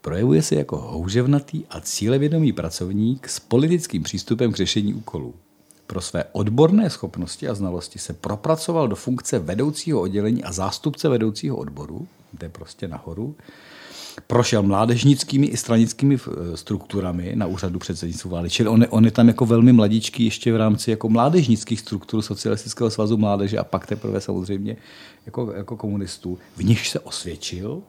Projevuje 0.01 0.41
se 0.41 0.55
jako 0.55 0.77
houževnatý 0.77 1.63
a 1.69 1.81
cílevědomý 1.81 2.53
pracovník 2.53 3.29
s 3.29 3.39
politickým 3.39 4.03
přístupem 4.03 4.51
k 4.51 4.55
řešení 4.55 4.93
úkolů. 4.93 5.33
Pro 5.87 6.01
své 6.01 6.23
odborné 6.31 6.89
schopnosti 6.89 7.47
a 7.47 7.53
znalosti 7.53 7.99
se 7.99 8.13
propracoval 8.13 8.87
do 8.87 8.95
funkce 8.95 9.39
vedoucího 9.39 10.01
oddělení 10.01 10.43
a 10.43 10.51
zástupce 10.51 11.09
vedoucího 11.09 11.57
odboru, 11.57 12.07
jde 12.33 12.49
prostě 12.49 12.87
nahoru, 12.87 13.35
prošel 14.27 14.63
mládežnickými 14.63 15.47
i 15.47 15.57
stranickými 15.57 16.15
eh, 16.15 16.57
strukturami 16.57 17.31
na 17.35 17.47
úřadu 17.47 17.79
předsednictva 17.79 18.29
vlády. 18.29 18.49
Čili 18.49 18.69
on 18.69 18.85
on 18.89 19.05
je 19.05 19.11
tam 19.11 19.27
jako 19.27 19.45
velmi 19.45 19.73
mladíčký 19.73 20.25
ještě 20.25 20.53
v 20.53 20.55
rámci 20.55 20.91
jako 20.91 21.09
mládežnických 21.09 21.79
struktur 21.79 22.21
Socialistického 22.21 22.89
svazu 22.89 23.17
mládeže 23.17 23.57
a 23.57 23.63
pak 23.63 23.87
teprve 23.87 24.21
samozřejmě 24.21 24.77
jako, 25.25 25.51
jako 25.51 25.77
komunistů. 25.77 26.37
V 26.57 26.63
nich 26.63 26.87
se 26.87 26.99
osvědčil, 26.99 27.81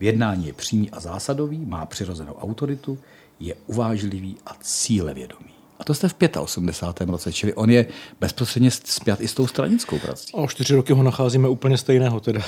v 0.00 0.02
jednání 0.02 0.46
je 0.46 0.52
přímý 0.52 0.90
a 0.90 1.00
zásadový, 1.00 1.66
má 1.66 1.86
přirozenou 1.86 2.34
autoritu, 2.34 2.98
je 3.40 3.54
uvážlivý 3.66 4.36
a 4.46 4.56
cílevědomý. 4.60 5.50
A 5.78 5.84
to 5.84 5.94
jste 5.94 6.08
v 6.08 6.14
85. 6.38 7.10
roce, 7.10 7.32
čili 7.32 7.54
on 7.54 7.70
je 7.70 7.86
bezprostředně 8.20 8.70
spjat 8.70 9.20
i 9.20 9.28
s 9.28 9.34
tou 9.34 9.46
stranickou 9.46 9.98
prací. 9.98 10.32
A 10.34 10.36
o 10.36 10.48
čtyři 10.48 10.74
roky 10.74 10.92
ho 10.92 11.02
nacházíme 11.02 11.48
úplně 11.48 11.78
stejného 11.78 12.20
teda. 12.20 12.40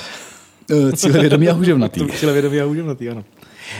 Eh, 0.71 0.93
Cílevědomý 0.93 1.49
a 1.49 1.53
houževnatý. 1.53 2.07
Cílevědomý 2.19 2.59
a 2.59 2.65
houževnatý, 2.65 3.09
ano. 3.09 3.23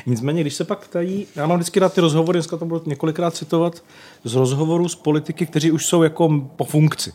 Nicméně, 0.06 0.42
když 0.42 0.54
se 0.54 0.64
pak 0.64 0.88
ptají, 0.88 1.28
já 1.36 1.48
mám 1.48 1.58
vždycky 1.58 1.80
rád 1.80 1.94
ty 1.94 2.02
rozhovory, 2.02 2.38
dneska 2.38 2.58
to 2.58 2.66
budu 2.66 2.82
několikrát 2.86 3.36
citovat, 3.36 3.84
z 4.24 4.36
rozhovorů 4.36 4.90
s 4.90 4.96
politiky, 4.96 5.46
kteří 5.46 5.72
už 5.72 5.86
jsou 5.86 6.04
jako 6.04 6.50
po 6.56 6.64
funkci. 6.64 7.14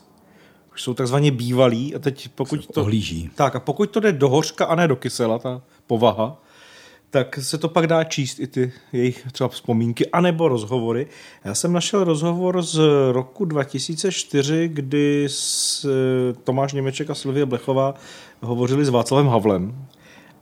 Už 0.72 0.82
jsou 0.82 0.94
takzvaně 0.94 1.30
bývalí 1.30 1.94
a 1.94 1.98
teď 1.98 2.28
pokud 2.34 2.66
to... 2.66 2.80
Ohlíží. 2.80 3.30
Tak 3.34 3.56
a 3.56 3.60
pokud 3.60 3.90
to 3.90 4.00
jde 4.00 4.12
do 4.12 4.28
hořka 4.28 4.64
a 4.64 4.75
ne 4.75 4.88
do 4.88 4.96
kysela, 4.96 5.38
ta 5.38 5.62
povaha, 5.87 6.42
tak 7.10 7.38
se 7.42 7.58
to 7.58 7.68
pak 7.68 7.86
dá 7.86 8.04
číst 8.04 8.40
i 8.40 8.46
ty 8.46 8.72
jejich 8.92 9.26
třeba 9.32 9.48
vzpomínky, 9.48 10.10
anebo 10.10 10.48
rozhovory. 10.48 11.06
Já 11.44 11.54
jsem 11.54 11.72
našel 11.72 12.04
rozhovor 12.04 12.62
z 12.62 12.80
roku 13.12 13.44
2004, 13.44 14.68
kdy 14.68 15.26
s 15.30 15.84
eh, 15.84 16.32
Tomáš 16.44 16.72
Němeček 16.72 17.10
a 17.10 17.14
Silvie 17.14 17.46
Blechová 17.46 17.94
hovořili 18.40 18.84
s 18.84 18.88
Václavem 18.88 19.26
Havlem. 19.26 19.86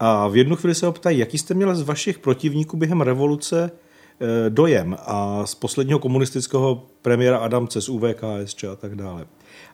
A 0.00 0.28
v 0.28 0.37
jednu 0.37 0.56
chvíli 0.56 0.75
se 0.75 0.87
ho 0.87 0.92
ptají, 0.92 1.18
jaký 1.18 1.38
jste 1.38 1.54
měl 1.54 1.76
z 1.76 1.82
vašich 1.82 2.18
protivníků 2.18 2.76
během 2.76 3.00
revoluce 3.00 3.70
eh, 3.70 4.50
dojem 4.50 4.96
a 5.06 5.46
z 5.46 5.54
posledního 5.54 5.99
komunistického 5.99 6.87
premiéra 7.02 7.38
Adamce 7.38 7.80
z 7.80 7.88
UVKSČ 7.88 8.64
a 8.64 8.76
tak 8.76 8.94
dále. 8.94 9.26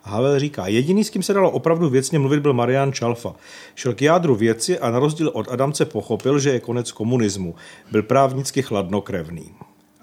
Havel 0.03 0.39
říká, 0.39 0.67
jediný, 0.67 1.05
s 1.05 1.11
kým 1.11 1.23
se 1.23 1.35
dalo 1.35 1.51
opravdu 1.51 1.89
věcně 1.89 2.19
mluvit, 2.19 2.41
byl 2.41 2.53
Marian 2.53 2.93
Čalfa. 2.93 3.35
Šel 3.75 3.95
k 3.95 4.03
jádru 4.03 4.35
věci 4.35 4.79
a 4.79 4.91
na 4.91 4.99
rozdíl 4.99 5.31
od 5.35 5.49
Adamce 5.53 5.85
pochopil, 5.85 6.39
že 6.39 6.51
je 6.51 6.61
konec 6.61 6.93
komunismu. 6.93 7.55
Byl 7.91 8.03
právnicky 8.03 8.63
chladnokrevný. 8.63 9.51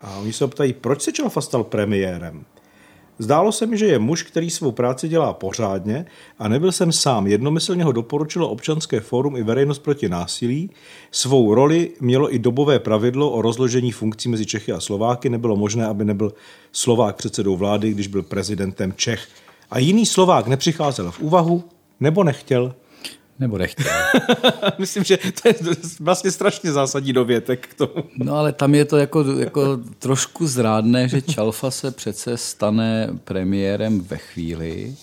A 0.02 0.18
oni 0.18 0.34
se 0.34 0.48
ptají, 0.48 0.74
proč 0.74 1.02
se 1.02 1.12
Čalfa 1.12 1.42
stal 1.42 1.64
premiérem? 1.64 2.46
Zdálo 3.22 3.52
se 3.52 3.66
mi, 3.66 3.78
že 3.78 3.86
je 3.86 4.00
muž, 4.00 4.24
který 4.24 4.50
svou 4.50 4.72
práci 4.72 5.08
dělá 5.08 5.34
pořádně 5.34 6.06
a 6.40 6.48
nebyl 6.48 6.72
jsem 6.72 6.92
sám. 6.92 7.28
Jednomyslně 7.28 7.84
ho 7.84 7.92
doporučilo 7.92 8.50
občanské 8.50 9.00
fórum 9.00 9.38
i 9.38 9.44
veřejnost 9.44 9.80
proti 9.80 10.10
násilí. 10.10 10.70
Svou 11.12 11.56
roli 11.56 11.92
mělo 12.00 12.36
i 12.36 12.40
dobové 12.40 12.80
pravidlo 12.80 13.32
o 13.32 13.42
rozložení 13.42 13.92
funkcí 13.92 14.30
mezi 14.30 14.46
Čechy 14.46 14.72
a 14.72 14.80
Slováky. 14.80 15.30
Nebylo 15.30 15.56
možné, 15.56 15.86
aby 15.86 16.06
nebyl 16.06 16.34
Slovák 16.72 17.16
předsedou 17.16 17.58
vlády, 17.58 17.92
když 17.92 18.08
byl 18.08 18.24
prezidentem 18.24 18.94
Čech. 18.96 19.28
A 19.70 19.80
jiný 19.80 20.06
Slovák 20.06 20.48
nepřicházel 20.48 21.12
v 21.12 21.20
úvahu 21.20 21.64
nebo 22.00 22.24
nechtěl. 22.24 22.76
Nebo 23.40 23.58
nechtěl. 23.58 23.86
Myslím, 24.78 25.04
že 25.04 25.18
to 25.18 25.48
je 25.48 25.56
vlastně 26.00 26.32
strašně 26.32 26.72
zásadní 26.72 27.14
dovětek 27.14 27.68
k 27.68 27.74
tomu. 27.74 28.04
No 28.18 28.36
ale 28.36 28.54
tam 28.54 28.76
je 28.76 28.86
to 28.86 28.98
jako, 28.98 29.24
jako 29.24 29.78
trošku 30.00 30.48
zrádné, 30.48 31.08
že 31.08 31.22
Čalfa 31.22 31.72
se 31.72 31.92
přece 31.92 32.38
stane 32.38 33.10
premiérem 33.24 34.02
ve 34.02 34.18
chvíli, 34.18 34.96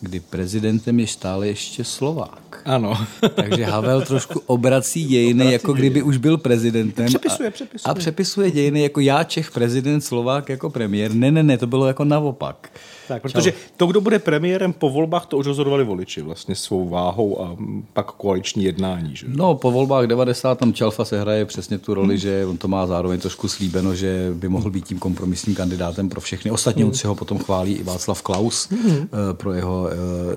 kdy 0.00 0.20
prezidentem 0.20 1.00
je 1.00 1.06
stále 1.06 1.48
ještě 1.48 1.84
Slovák. 1.84 2.62
Ano. 2.64 2.94
Takže 3.34 3.64
Havel 3.64 4.02
trošku 4.02 4.42
obrací 4.46 5.04
dějiny, 5.04 5.44
Obrací 5.44 5.52
jako 5.52 5.72
kdyby 5.72 5.94
dějiny. 5.94 6.02
už 6.02 6.16
byl 6.16 6.38
prezidentem. 6.38 7.06
Přepisuje, 7.06 7.48
a, 7.48 7.52
přepisuje. 7.52 7.90
A 7.90 7.94
přepisuje 7.94 8.50
dějiny 8.50 8.82
jako 8.82 9.00
já 9.00 9.24
Čech 9.24 9.50
prezident, 9.50 10.00
Slovák 10.00 10.48
jako 10.48 10.70
premiér. 10.70 11.14
Ne, 11.14 11.30
ne, 11.30 11.42
ne, 11.42 11.58
to 11.58 11.66
bylo 11.66 11.86
jako 11.86 12.04
naopak. 12.04 12.70
Tak, 13.08 13.22
protože 13.22 13.52
to, 13.76 13.86
kdo 13.86 14.00
bude 14.00 14.18
premiérem 14.18 14.72
po 14.72 14.90
volbách, 14.90 15.26
to 15.26 15.36
už 15.38 15.46
rozhodovali 15.46 15.84
voliči 15.84 16.22
vlastně 16.22 16.54
svou 16.54 16.88
váhou 16.88 17.42
a 17.42 17.56
pak 17.92 18.12
koaliční 18.12 18.64
jednání. 18.64 19.16
Že? 19.16 19.26
No, 19.28 19.54
po 19.54 19.70
volbách 19.70 20.06
90 20.06 20.58
tam 20.58 20.72
Čalfa 20.72 21.04
se 21.04 21.20
hraje 21.20 21.44
přesně 21.44 21.78
tu 21.78 21.94
roli, 21.94 22.18
že 22.18 22.46
on 22.46 22.56
to 22.56 22.68
má 22.68 22.86
zároveň 22.86 23.20
trošku 23.20 23.48
slíbeno, 23.48 23.94
že 23.94 24.30
by 24.34 24.48
mohl 24.48 24.70
být 24.70 24.86
tím 24.86 24.98
kompromisním 24.98 25.56
kandidátem 25.56 26.08
pro 26.08 26.20
všechny. 26.20 26.50
Ostatně 26.50 26.84
Hmm. 26.84 26.92
hmm. 26.92 27.08
ho 27.08 27.14
potom 27.14 27.38
chválí 27.38 27.74
i 27.74 27.82
Václav 27.82 28.22
Klaus 28.22 28.68
Hmm. 28.70 28.90
hmm. 28.90 29.08
pro 29.32 29.52
jeho 29.52 29.87
eh, 29.87 29.87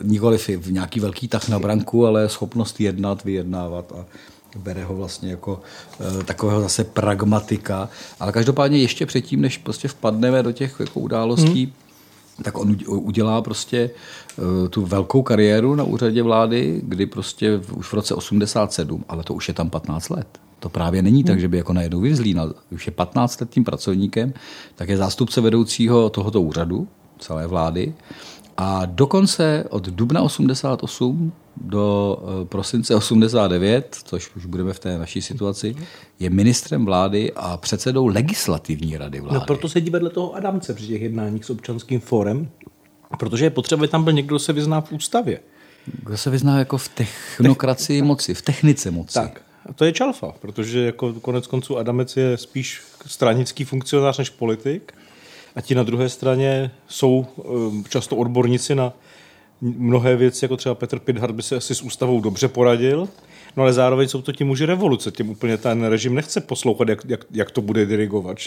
nikoliv 0.03 0.49
v 0.49 0.71
nějaký 0.71 0.99
velký 0.99 1.27
tah 1.27 1.49
na 1.49 1.59
branku, 1.59 2.05
ale 2.05 2.29
schopnost 2.29 2.79
jednat, 2.79 3.23
vyjednávat 3.23 3.91
a 3.91 4.05
bere 4.59 4.83
ho 4.83 4.95
vlastně 4.95 5.31
jako 5.31 5.61
eh, 5.99 6.23
takového 6.23 6.61
zase 6.61 6.83
pragmatika. 6.83 7.89
Ale 8.19 8.31
každopádně 8.31 8.77
ještě 8.77 9.05
předtím, 9.05 9.41
než 9.41 9.57
prostě 9.57 9.87
vpadneme 9.87 10.43
do 10.43 10.51
těch 10.51 10.75
jako 10.79 10.99
událostí, 10.99 11.65
hmm 11.65 11.73
tak 12.43 12.57
on 12.57 12.71
udě- 12.71 12.85
udělá 12.87 13.41
prostě 13.41 13.89
eh, 14.37 14.69
tu 14.69 14.85
velkou 14.85 15.21
kariéru 15.21 15.75
na 15.75 15.83
úřadě 15.83 16.23
vlády, 16.23 16.81
kdy 16.83 17.05
prostě 17.05 17.61
už 17.75 17.87
v 17.87 17.93
roce 17.93 18.15
87, 18.15 19.05
ale 19.09 19.23
to 19.23 19.33
už 19.33 19.47
je 19.47 19.53
tam 19.53 19.69
15 19.69 20.09
let. 20.09 20.27
To 20.59 20.69
právě 20.69 21.01
není 21.01 21.23
tak, 21.23 21.39
že 21.39 21.47
by 21.47 21.57
jako 21.57 21.73
najednou 21.73 21.99
vyvzlínal. 21.99 22.53
Už 22.71 22.85
je 22.85 22.91
15 22.91 23.41
let 23.41 23.49
tím 23.49 23.63
pracovníkem, 23.63 24.33
tak 24.75 24.89
je 24.89 24.97
zástupce 24.97 25.41
vedoucího 25.41 26.09
tohoto 26.09 26.41
úřadu, 26.41 26.87
celé 27.19 27.47
vlády. 27.47 27.93
A 28.63 28.85
dokonce 28.85 29.65
od 29.69 29.89
dubna 29.89 30.21
88 30.21 31.33
do 31.57 32.17
eh, 32.21 32.45
prosince 32.45 32.95
89, 32.95 33.97
což 34.03 34.35
už 34.35 34.45
budeme 34.45 34.73
v 34.73 34.79
té 34.79 34.97
naší 34.97 35.21
situaci, 35.21 35.75
je 36.19 36.29
ministrem 36.29 36.85
vlády 36.85 37.31
a 37.35 37.57
předsedou 37.57 38.07
legislativní 38.07 38.97
rady 38.97 39.19
vlády. 39.19 39.35
No 39.35 39.45
proto 39.45 39.69
sedí 39.69 39.89
vedle 39.89 40.09
toho 40.09 40.35
Adamce 40.35 40.73
při 40.73 40.87
těch 40.87 41.01
jednáních 41.01 41.45
s 41.45 41.49
občanským 41.49 41.99
fórem, 41.99 42.49
protože 43.19 43.45
je 43.45 43.49
potřeba, 43.49 43.79
aby 43.79 43.87
tam 43.87 44.03
byl 44.03 44.13
někdo, 44.13 44.27
kdo 44.27 44.39
se 44.39 44.53
vyzná 44.53 44.81
v 44.81 44.91
ústavě. 44.91 45.39
Kdo 46.03 46.17
se 46.17 46.29
vyzná 46.29 46.59
jako 46.59 46.77
v 46.77 46.87
technokracii 46.87 48.01
moci, 48.01 48.33
v 48.33 48.41
technice 48.41 48.91
moci. 48.91 49.13
Tak. 49.13 49.41
A 49.65 49.73
to 49.73 49.85
je 49.85 49.91
Čalfa, 49.91 50.31
protože 50.41 50.79
jako 50.85 51.13
konec 51.13 51.47
konců 51.47 51.77
Adamec 51.77 52.17
je 52.17 52.37
spíš 52.37 52.81
stranický 53.05 53.63
funkcionář 53.63 54.17
než 54.17 54.29
politik. 54.29 54.93
A 55.55 55.61
ti 55.61 55.75
na 55.75 55.83
druhé 55.83 56.09
straně 56.09 56.71
jsou 56.87 57.25
um, 57.35 57.83
často 57.89 58.15
odborníci 58.15 58.75
na 58.75 58.93
mnohé 59.61 60.15
věci, 60.15 60.45
jako 60.45 60.57
třeba 60.57 60.75
Petr 60.75 60.99
Pidhart 60.99 61.35
by 61.35 61.43
se 61.43 61.55
asi 61.55 61.75
s 61.75 61.81
ústavou 61.81 62.21
dobře 62.21 62.47
poradil, 62.47 63.07
no 63.57 63.63
ale 63.63 63.73
zároveň 63.73 64.07
jsou 64.07 64.21
to 64.21 64.31
ti 64.31 64.43
muži 64.43 64.65
revoluce, 64.65 65.11
tím 65.11 65.29
úplně 65.29 65.57
ten 65.57 65.83
režim 65.83 66.15
nechce 66.15 66.41
poslouchat, 66.41 66.89
jak, 66.89 67.05
jak, 67.07 67.25
jak 67.31 67.51
to 67.51 67.61
bude 67.61 67.85
dirigovat. 67.85 68.37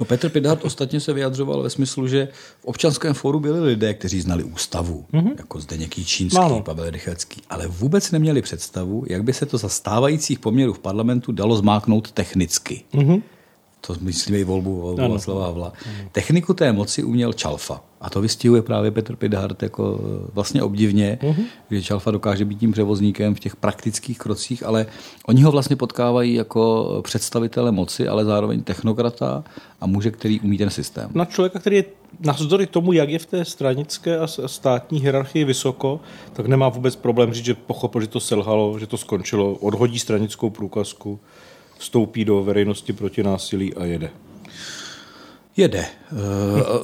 No 0.00 0.06
Petr 0.06 0.28
Pidhart 0.28 0.64
ostatně 0.64 1.00
se 1.00 1.12
vyjadřoval 1.12 1.62
ve 1.62 1.70
smyslu, 1.70 2.08
že 2.08 2.28
v 2.60 2.64
občanském 2.64 3.14
fóru 3.14 3.40
byli 3.40 3.60
lidé, 3.60 3.94
kteří 3.94 4.20
znali 4.20 4.44
ústavu, 4.44 5.04
mm-hmm. 5.12 5.34
jako 5.38 5.60
Zdeněk 5.60 5.94
Čínský, 6.04 6.38
Ano. 6.38 6.62
Pavel 6.62 6.90
Rychetský, 6.90 7.42
ale 7.50 7.66
vůbec 7.66 8.10
neměli 8.10 8.42
představu, 8.42 9.04
jak 9.08 9.24
by 9.24 9.32
se 9.32 9.46
to 9.46 9.58
za 9.58 9.68
stávajících 9.68 10.38
poměrů 10.38 10.72
v 10.72 10.78
parlamentu 10.78 11.32
dalo 11.32 11.56
zmáknout 11.56 12.12
technicky. 12.12 12.84
Mhm. 12.92 13.22
To 13.86 13.94
myslíme 14.00 14.38
i 14.38 14.44
volbu, 14.44 14.80
volbu. 14.80 15.08
Václava 15.12 15.44
Havla. 15.46 15.72
Techniku 16.12 16.54
té 16.54 16.72
moci 16.72 17.02
uměl 17.02 17.32
Čalfa. 17.32 17.80
A 18.00 18.10
to 18.10 18.20
vystihuje 18.20 18.62
právě 18.62 18.90
Petr 18.90 19.16
Pidhart 19.16 19.62
jako 19.62 20.00
eh, 20.02 20.30
vlastně 20.34 20.62
obdivně, 20.62 21.18
Mhm. 21.22 21.42
že 21.70 21.82
Čalfa 21.82 22.10
dokáže 22.10 22.44
být 22.44 22.58
tím 22.58 22.72
převozníkem 22.72 23.34
v 23.34 23.40
těch 23.40 23.56
praktických 23.56 24.18
krocích, 24.18 24.66
ale 24.66 24.86
oni 25.26 25.42
ho 25.42 25.52
vlastně 25.52 25.76
potkávají 25.76 26.34
jako 26.34 26.90
představitele 27.04 27.72
moci, 27.72 28.08
ale 28.08 28.24
zároveň 28.24 28.62
technokrata 28.62 29.44
a 29.80 29.86
muže, 29.86 30.10
který 30.10 30.40
umí 30.40 30.58
ten 30.58 30.70
systém. 30.70 31.10
Na 31.14 31.24
člověka, 31.24 31.58
který 31.58 31.76
je 31.76 31.84
navzdory 32.20 32.66
tomu, 32.66 32.92
jak 32.92 33.08
je 33.08 33.18
v 33.18 33.26
té 33.26 33.44
stranické 33.44 34.18
a 34.18 34.26
státní 34.46 35.00
hierarchii 35.00 35.44
vysoko, 35.44 36.00
tak 36.32 36.46
nemá 36.46 36.68
vůbec 36.68 36.96
problém 36.96 37.32
říct, 37.34 37.44
že 37.44 37.54
pochopil, 37.54 38.00
že 38.00 38.06
to 38.06 38.20
selhalo, 38.20 38.78
že 38.78 38.86
to 38.86 38.96
skončilo, 38.96 39.52
odhodí 39.54 39.98
stranickou 39.98 40.50
průkazku, 40.50 41.20
vstoupí 41.82 42.24
do 42.24 42.44
veřejnosti 42.44 42.92
proti 42.92 43.22
násilí 43.22 43.74
a 43.74 43.84
jede. 43.84 44.10
Jede. 45.56 45.78
Eh, 45.78 46.18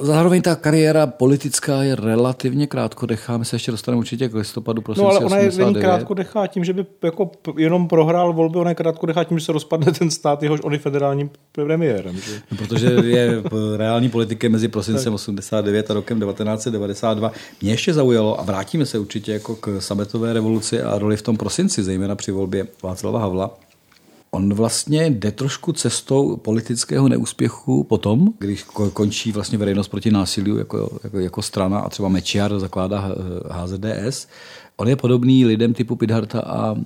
zároveň 0.01 0.41
ta 0.41 0.55
kariéra 0.55 1.07
politická 1.07 1.83
je 1.83 1.95
relativně 1.95 2.67
krátkodechá. 2.67 3.37
My 3.37 3.45
se 3.45 3.55
ještě 3.55 3.71
dostaneme 3.71 3.99
určitě 3.99 4.29
k 4.29 4.33
listopadu 4.33 4.81
prosinci 4.81 5.03
No 5.03 5.09
ale 5.09 5.19
ona 5.19 5.37
je 5.37 5.47
89. 5.47 5.73
není 5.73 5.83
krátkodechá 5.83 6.47
tím, 6.47 6.63
že 6.63 6.73
by 6.73 6.85
jako 7.03 7.31
jenom 7.57 7.87
prohrál 7.87 8.33
volby, 8.33 8.57
ona 8.57 8.69
je 8.69 8.75
krátkodechá 8.75 9.23
tím, 9.23 9.39
že 9.39 9.45
se 9.45 9.51
rozpadne 9.51 9.91
ten 9.91 10.11
stát, 10.11 10.43
jehož 10.43 10.59
on 10.63 10.73
je 10.73 10.79
federálním 10.79 11.29
premiérem. 11.51 12.15
Že? 12.15 12.41
No, 12.51 12.57
protože 12.57 12.87
je 12.87 13.43
reální 13.77 14.09
politikem 14.09 14.51
mezi 14.51 14.67
prosincem 14.67 15.13
89 15.13 15.91
a 15.91 15.93
rokem 15.93 16.19
1992. 16.19 17.31
Mě 17.61 17.71
ještě 17.71 17.93
zaujalo, 17.93 18.39
a 18.39 18.43
vrátíme 18.43 18.85
se 18.85 18.99
určitě 18.99 19.33
jako 19.33 19.55
k 19.55 19.81
sametové 19.81 20.33
revoluci 20.33 20.81
a 20.81 20.97
roli 20.97 21.17
v 21.17 21.21
tom 21.21 21.37
prosinci, 21.37 21.83
zejména 21.83 22.15
při 22.15 22.31
volbě 22.31 22.67
Václava 22.83 23.19
Havla, 23.19 23.51
On 24.31 24.53
vlastně 24.53 25.05
jde 25.05 25.31
trošku 25.31 25.73
cestou 25.73 26.37
politického 26.37 27.09
neúspěchu 27.09 27.83
potom, 27.83 28.33
když 28.39 28.65
ko- 28.65 28.91
končí 28.91 29.31
vlastně 29.31 29.57
veřejnost 29.57 29.87
proti 29.87 30.11
násilí 30.11 30.57
jako, 30.57 30.99
jako, 31.03 31.19
jako 31.19 31.41
strana 31.41 31.79
a 31.79 31.89
třeba 31.89 32.09
Mečiar 32.09 32.59
zakládá 32.59 33.15
HZDS. 33.49 34.27
On 34.77 34.87
je 34.87 34.95
podobný 34.95 35.45
lidem 35.45 35.73
typu 35.73 35.95
Pidharta 35.95 36.39
a 36.39 36.71
uh, 36.71 36.79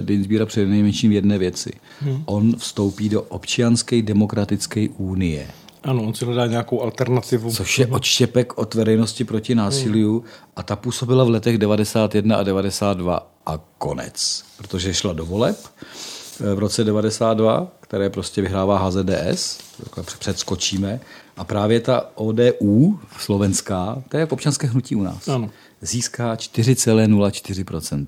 Dinsbíra 0.00 0.46
při 0.46 0.66
nejmenším 0.66 1.10
v 1.10 1.14
jedné 1.14 1.38
věci. 1.38 1.72
Hmm. 2.00 2.22
On 2.26 2.56
vstoupí 2.56 3.08
do 3.08 3.22
občianské 3.22 4.02
demokratické 4.02 4.88
unie. 4.88 5.46
Ano, 5.82 6.02
on 6.02 6.14
si 6.14 6.24
hledá 6.24 6.46
nějakou 6.46 6.82
alternativu. 6.82 7.50
Což 7.50 7.78
je 7.78 7.86
odštěpek 7.86 8.58
od 8.58 8.74
veřejnosti 8.74 9.24
proti 9.24 9.54
násilí 9.54 10.20
a 10.56 10.62
ta 10.62 10.76
působila 10.76 11.24
v 11.24 11.30
letech 11.30 11.58
91 11.58 12.36
a 12.36 12.42
92 12.42 13.32
a 13.46 13.60
konec, 13.78 14.44
protože 14.56 14.94
šla 14.94 15.12
do 15.12 15.26
voleb 15.26 15.56
v 16.54 16.58
roce 16.58 16.84
92, 16.84 17.68
které 17.80 18.10
prostě 18.10 18.42
vyhrává 18.42 18.78
HZDS, 18.78 19.58
předskočíme, 20.18 21.00
a 21.36 21.44
právě 21.44 21.80
ta 21.80 22.06
ODU 22.14 22.98
slovenská, 23.18 24.02
to 24.08 24.16
je 24.16 24.20
jako 24.20 24.34
občanské 24.34 24.66
hnutí 24.66 24.96
u 24.96 25.02
nás, 25.02 25.28
Ano. 25.28 25.50
získá 25.80 26.34
4,04%. 26.36 28.06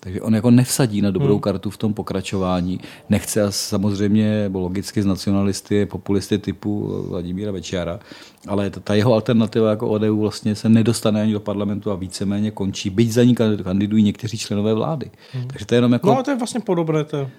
Takže 0.00 0.22
on 0.22 0.34
jako 0.34 0.50
nevsadí 0.50 1.02
na 1.02 1.10
dobrou 1.10 1.34
Hmm. 1.34 1.40
kartu 1.40 1.70
v 1.70 1.76
tom 1.76 1.94
pokračování. 1.94 2.80
Nechce 3.08 3.42
a 3.42 3.50
samozřejmě, 3.50 4.42
nebo 4.42 4.60
logicky 4.60 5.02
z 5.02 5.06
nacionalisty, 5.06 5.86
populisty 5.86 6.38
typu 6.38 7.02
Vladimíra 7.08 7.52
Večára, 7.52 8.00
ale 8.48 8.70
ta, 8.70 8.94
jeho 8.94 9.14
alternativa 9.14 9.70
jako 9.70 9.88
ODU 9.88 10.20
vlastně 10.20 10.54
se 10.54 10.68
nedostane 10.68 11.22
ani 11.22 11.32
do 11.32 11.40
parlamentu 11.40 11.90
a 11.90 11.94
víceméně 11.94 12.50
končí. 12.50 12.90
Byť 12.90 13.12
za 13.12 13.24
ní 13.24 13.34
kandidují 13.64 14.02
někteří 14.04 14.38
členové 14.38 14.74
vlády. 14.74 15.10
Takže 15.46 15.66
to 15.66 15.74
je 15.74 15.76
jenom 15.76 15.92
jako 15.92 16.06
No 16.06 16.14
ale 16.14 16.24
to 16.24 16.30
je 16.30 16.36
vlastně 16.36 16.60
podobné 16.60 17.04
to 17.04 17.30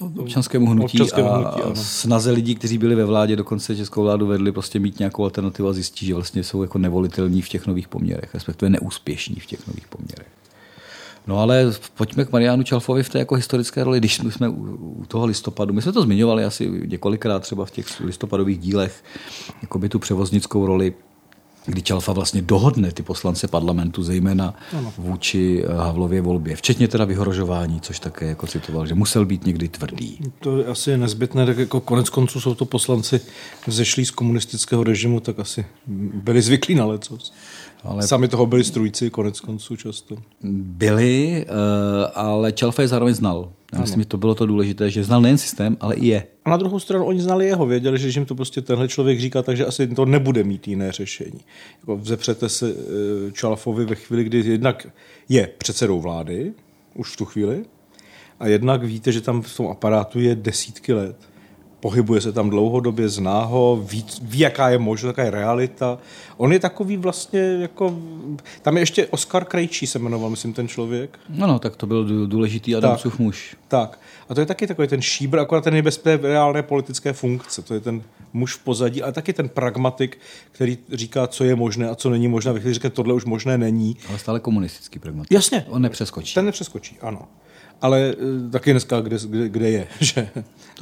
občanskému 0.00 0.66
hnutí 0.66 0.84
Občanskému 0.84 1.28
a 1.28 1.38
hnutí, 1.38 1.62
ano. 1.62 1.76
snaze 1.76 2.30
lidí, 2.30 2.54
kteří 2.54 2.78
byli 2.78 2.94
ve 2.94 3.04
vládě, 3.04 3.36
dokonce 3.36 3.76
českou 3.76 4.02
vládu 4.02 4.26
vedli, 4.26 4.52
prostě 4.52 4.78
mít 4.78 4.98
nějakou 4.98 5.24
alternativu 5.24 5.68
a 5.68 5.72
zjistí, 5.72 6.06
že 6.06 6.14
vlastně 6.14 6.44
jsou 6.44 6.62
jako 6.62 6.78
nevolitelní 6.78 7.42
v 7.42 7.48
těch 7.48 7.66
nových 7.66 7.88
poměrech, 7.88 8.34
respektive 8.34 8.70
neúspěšní 8.70 9.36
v 9.40 9.46
těch 9.46 9.66
nových 9.66 9.88
poměrech. 9.88 10.28
No 11.26 11.38
ale 11.38 11.72
pojďme 11.94 12.24
k 12.24 12.32
Mariánu 12.32 12.62
Čalfovi 12.62 13.02
v 13.02 13.08
té 13.08 13.18
jako 13.18 13.34
historické 13.34 13.84
roli, 13.84 13.98
když 13.98 14.18
jsme 14.18 14.48
u, 14.48 14.76
u 15.00 15.04
toho 15.08 15.26
listopadu. 15.26 15.74
My 15.74 15.82
jsme 15.82 15.92
to 15.92 16.02
zmiňovali 16.02 16.44
asi 16.44 16.70
několikrát 16.86 17.38
třeba 17.38 17.64
v 17.64 17.70
těch 17.70 18.00
listopadových 18.00 18.58
dílech, 18.58 19.04
jako 19.62 19.78
by 19.78 19.88
tu 19.88 19.98
převoznickou 19.98 20.66
roli, 20.66 20.94
kdy 21.70 21.82
Čalfa 21.82 22.12
vlastně 22.12 22.42
dohodne 22.42 22.92
ty 22.92 23.02
poslance 23.02 23.48
parlamentu, 23.48 24.02
zejména 24.02 24.54
vůči 24.98 25.64
eh, 25.64 25.74
Havlově 25.74 26.20
volbě, 26.20 26.56
včetně 26.56 26.88
teda 26.88 27.04
vyhrožování, 27.04 27.80
což 27.80 28.00
také 28.00 28.26
jako 28.26 28.46
citoval, 28.46 28.86
že 28.86 28.94
musel 28.94 29.24
být 29.24 29.46
někdy 29.46 29.68
tvrdý. 29.68 30.18
To 30.38 30.58
je 30.58 30.64
asi 30.64 30.96
nezbytné, 30.96 31.46
tak 31.46 31.58
jako 31.58 31.80
konec 31.80 32.08
konců 32.08 32.40
jsou 32.40 32.54
to 32.54 32.64
poslanci 32.64 33.20
vzešlí 33.66 34.06
z 34.06 34.10
komunistického 34.10 34.84
režimu, 34.84 35.20
tak 35.20 35.38
asi 35.38 35.66
byli 36.14 36.42
zvyklí 36.42 36.74
na 36.74 36.84
lecos. 36.84 37.32
Ale-. 37.84 38.02
Sami 38.02 38.28
toho 38.28 38.46
byli 38.46 38.64
strujci 38.64 39.10
konec 39.10 39.40
konců 39.40 39.76
často. 39.76 40.16
Byli, 40.42 41.44
eh, 41.48 42.10
ale 42.14 42.52
Čalfa 42.52 42.82
je 42.82 42.88
zároveň 42.88 43.14
znal. 43.14 43.52
Já 43.72 43.76
Ano. 43.76 43.82
myslím, 43.82 44.00
že 44.00 44.06
to 44.06 44.18
bylo 44.18 44.34
to 44.34 44.46
důležité, 44.46 44.90
že 44.90 45.04
znal 45.04 45.20
nejen 45.22 45.38
systém, 45.38 45.76
ale 45.80 45.94
i 45.94 46.06
je. 46.06 46.26
A 46.44 46.50
na 46.50 46.56
druhou 46.56 46.78
stranu 46.80 47.04
oni 47.04 47.20
znali 47.20 47.46
jeho, 47.46 47.66
věděli, 47.66 47.98
že 47.98 48.08
jim 48.08 48.26
to 48.26 48.34
prostě 48.34 48.60
tenhle 48.60 48.88
člověk 48.88 49.20
říká, 49.20 49.42
takže 49.42 49.66
asi 49.66 49.86
to 49.86 50.04
nebude 50.04 50.44
mít 50.44 50.68
jiné 50.68 50.92
řešení. 50.92 51.40
Jako 51.80 51.96
vzepřete 51.96 52.48
se 52.48 52.70
eh, 52.70 53.32
Čalafovi 53.32 53.84
ve 53.84 53.94
chvíli, 53.94 54.24
kdy 54.24 54.38
jednak 54.38 54.86
je 55.28 55.48
předsedou 55.58 56.00
vlády, 56.00 56.52
už 56.94 57.12
v 57.12 57.16
tu 57.16 57.24
chvíli, 57.24 57.64
a 58.40 58.46
jednak 58.46 58.84
víte, 58.84 59.12
že 59.12 59.20
tam 59.20 59.42
v 59.42 59.56
tom 59.56 59.66
aparátu 59.66 60.20
je 60.20 60.34
desítky 60.34 60.92
let. 60.92 61.16
Pohybuje 61.80 62.20
se 62.20 62.32
tam 62.32 62.50
dlouhodobě, 62.50 63.08
zná 63.08 63.42
ho, 63.42 63.84
ví, 63.90 64.04
ví, 64.22 64.38
jaká 64.38 64.68
je 64.68 64.78
možnost, 64.78 65.08
jaká 65.08 65.22
je 65.24 65.30
realita. 65.30 65.98
On 66.36 66.52
je 66.52 66.58
takový 66.58 66.96
vlastně 66.96 67.40
jako... 67.40 67.98
Tam 68.62 68.76
je 68.76 68.82
ještě 68.82 69.06
Oskar 69.06 69.44
Krejčí 69.44 69.86
se 69.86 69.98
jmenoval, 69.98 70.30
myslím, 70.30 70.52
ten 70.52 70.68
člověk. 70.68 71.18
No, 71.28 71.46
no, 71.46 71.58
tak 71.58 71.76
to 71.76 71.86
byl 71.86 72.04
dů- 72.04 72.26
důležitý 72.26 72.76
Adamcův 72.76 73.18
muž. 73.18 73.56
Tak. 73.68 74.00
A 74.28 74.34
to 74.34 74.40
je 74.40 74.46
taky 74.46 74.66
takový 74.66 74.88
ten 74.88 75.02
šíbr, 75.02 75.38
akorát 75.38 75.64
ten 75.64 75.76
je 75.76 75.82
bez 75.82 75.98
té 75.98 76.16
reálné 76.22 76.62
politické 76.62 77.12
funkce. 77.12 77.62
To 77.62 77.74
je 77.74 77.80
ten 77.80 78.02
muž 78.32 78.54
v 78.54 78.58
pozadí, 78.64 79.02
ale 79.02 79.12
taky 79.12 79.32
ten 79.32 79.48
pragmatik, 79.48 80.18
který 80.52 80.78
říká, 80.92 81.26
co 81.26 81.44
je 81.44 81.56
možné 81.56 81.88
a 81.88 81.94
co 81.94 82.10
není 82.10 82.28
možné. 82.28 82.60
Chvíli 82.60 82.74
říká, 82.74 82.90
tohle 82.90 83.14
už 83.14 83.24
možné 83.24 83.58
není. 83.58 83.96
Ale 84.08 84.18
stále 84.18 84.40
komunistický 84.40 84.98
pragmatik. 84.98 85.32
Jasně. 85.32 85.66
On 85.68 85.82
nepřeskočí. 85.82 86.34
Ten 86.34 86.44
nepřeskočí, 86.44 86.96
ano. 87.00 87.28
Ale 87.82 88.14
eh, 88.18 88.50
taky 88.50 88.70
dneska, 88.70 89.00
kde, 89.00 89.16
kde, 89.26 89.48
kde 89.48 89.70
je, 89.70 89.88
že 90.00 90.30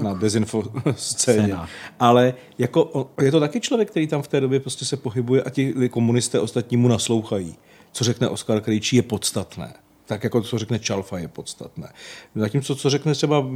na 0.01 0.15
dezinfo 0.15 0.65
scéně. 0.97 1.57
Ale 2.01 2.35
jako, 2.59 3.11
je 3.23 3.31
to 3.31 3.41
taky 3.41 3.61
člověk, 3.61 3.91
který 3.91 4.07
tam 4.07 4.23
v 4.23 4.29
té 4.29 4.41
době 4.41 4.61
prostě 4.61 4.85
se 4.85 4.97
pohybuje 4.97 5.43
a 5.43 5.51
ti 5.51 5.75
komunisté 5.91 6.41
ostatní 6.41 6.77
mu 6.77 6.89
naslouchají. 6.89 7.57
Co 7.93 8.05
řekne 8.05 8.29
Oskar 8.29 8.61
Krejčí 8.61 8.97
je 8.97 9.03
podstatné. 9.03 9.75
Tak 10.09 10.25
jako 10.25 10.43
co 10.43 10.59
řekne 10.59 10.79
Čalfa 10.79 11.19
je 11.19 11.29
podstatné. 11.29 11.89
Zatímco 12.35 12.77
co 12.77 12.91
řekne 12.91 13.15
třeba 13.15 13.47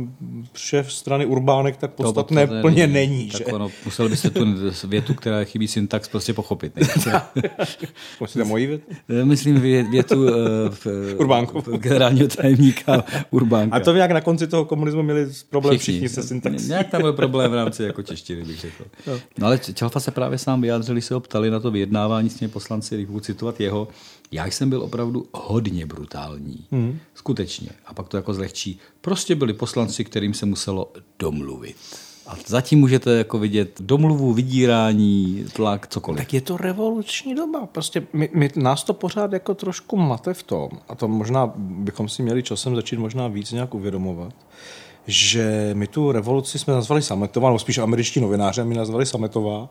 šéf 0.55 0.93
strany 0.93 1.27
Urbánek, 1.27 1.77
tak 1.77 1.91
podstatné 1.91 2.47
To 2.47 2.61
plně 2.61 2.87
není. 2.87 3.31
Tak 3.31 3.39
že? 3.39 3.45
ono, 3.45 3.71
musel 3.85 4.09
byste 4.09 4.31
tu 4.31 4.45
větu, 4.89 5.15
která 5.15 5.45
chybí 5.45 5.69
syntax, 5.69 6.09
prostě 6.09 6.35
pochopit. 6.35 6.73
Myslíte 8.21 8.45
moji 8.45 8.67
větu? 8.67 8.85
Myslím 9.25 9.61
vě- 9.61 9.91
větu 9.91 10.23
uh, 10.23 11.77
generálního 11.77 12.29
tajemníka 12.29 13.05
Urbánka. 13.31 13.77
A 13.77 13.81
to 13.81 13.93
nějak 13.93 14.11
na 14.11 14.21
konci 14.21 14.47
toho 14.47 14.65
komunismu 14.65 15.03
měli 15.03 15.27
problém 15.51 15.79
všichni, 15.79 16.09
se 16.09 16.23
syntaxí. 16.23 16.69
Nějak 16.69 16.91
tam 16.91 17.03
byl 17.03 17.13
problém 17.13 17.51
v 17.51 17.55
rámci 17.55 17.83
jako 17.83 18.03
češtiny, 18.03 18.45
bych 18.45 18.61
řekl. 18.61 18.85
No. 19.07 19.13
No 19.39 19.47
ale 19.47 19.59
Čalfa 19.75 20.01
se 20.01 20.11
právě 20.11 20.39
sám 20.39 20.61
vyjádřil, 20.61 20.95
když 20.95 21.05
se 21.05 21.15
ho 21.15 21.21
ptali 21.21 21.51
na 21.51 21.61
to 21.61 21.71
vyjednávání 21.71 22.31
s 22.31 22.35
těmi 22.35 22.49
poslanci, 22.49 22.95
když 22.95 23.07
budu 23.07 23.21
citovat 23.21 23.61
jeho, 23.61 23.89
já 24.33 24.47
jsem 24.47 24.71
byl 24.71 24.83
opravdu 24.83 25.27
hodně 25.33 25.87
brutální. 25.87 26.67
Hmm. 26.71 26.99
Skutečně. 27.15 27.69
A 27.87 27.95
pak 27.95 28.09
to 28.09 28.17
jako 28.17 28.35
zlehčí. 28.35 28.79
Prostě 29.01 29.35
byli 29.35 29.53
poslanci, 29.53 30.05
kterým 30.05 30.35
se 30.35 30.47
muselo 30.47 30.93
domluvit. 31.19 31.77
A 32.27 32.37
zatím 32.47 32.79
můžete 32.79 33.19
jako 33.19 33.39
vidět 33.39 33.81
domluvu, 33.81 34.33
vydírání, 34.33 35.45
tlak, 35.53 35.87
cokoliv. 35.87 36.19
Tak 36.19 36.35
je 36.35 36.41
to 36.41 36.57
revoluční 36.57 37.35
doba. 37.35 37.67
Prostě 37.67 38.07
my, 38.13 38.31
my, 38.35 38.51
nás 38.57 38.85
to 38.85 38.95
pořád 38.95 39.33
jako 39.33 39.55
trošku 39.55 39.97
mate 39.97 40.35
v 40.35 40.43
tom, 40.43 40.69
a 40.89 40.95
to 40.95 41.09
možná 41.09 41.53
bychom 41.57 42.09
si 42.09 42.23
měli 42.23 42.43
časem 42.43 42.77
začít 42.77 42.99
možná 42.99 43.29
víc 43.29 43.53
nějak 43.53 43.75
uvědomovat, 43.75 44.35
že 45.07 45.71
my 45.75 45.87
tu 45.87 46.13
revoluci 46.13 46.59
jsme 46.59 46.75
nazvali 46.75 47.03
sametová, 47.03 47.49
nebo 47.49 47.59
spíš 47.59 47.79
američtí 47.79 48.21
novináři 48.21 48.65
mi 48.65 48.75
nazvali 48.75 49.07
sametová 49.07 49.69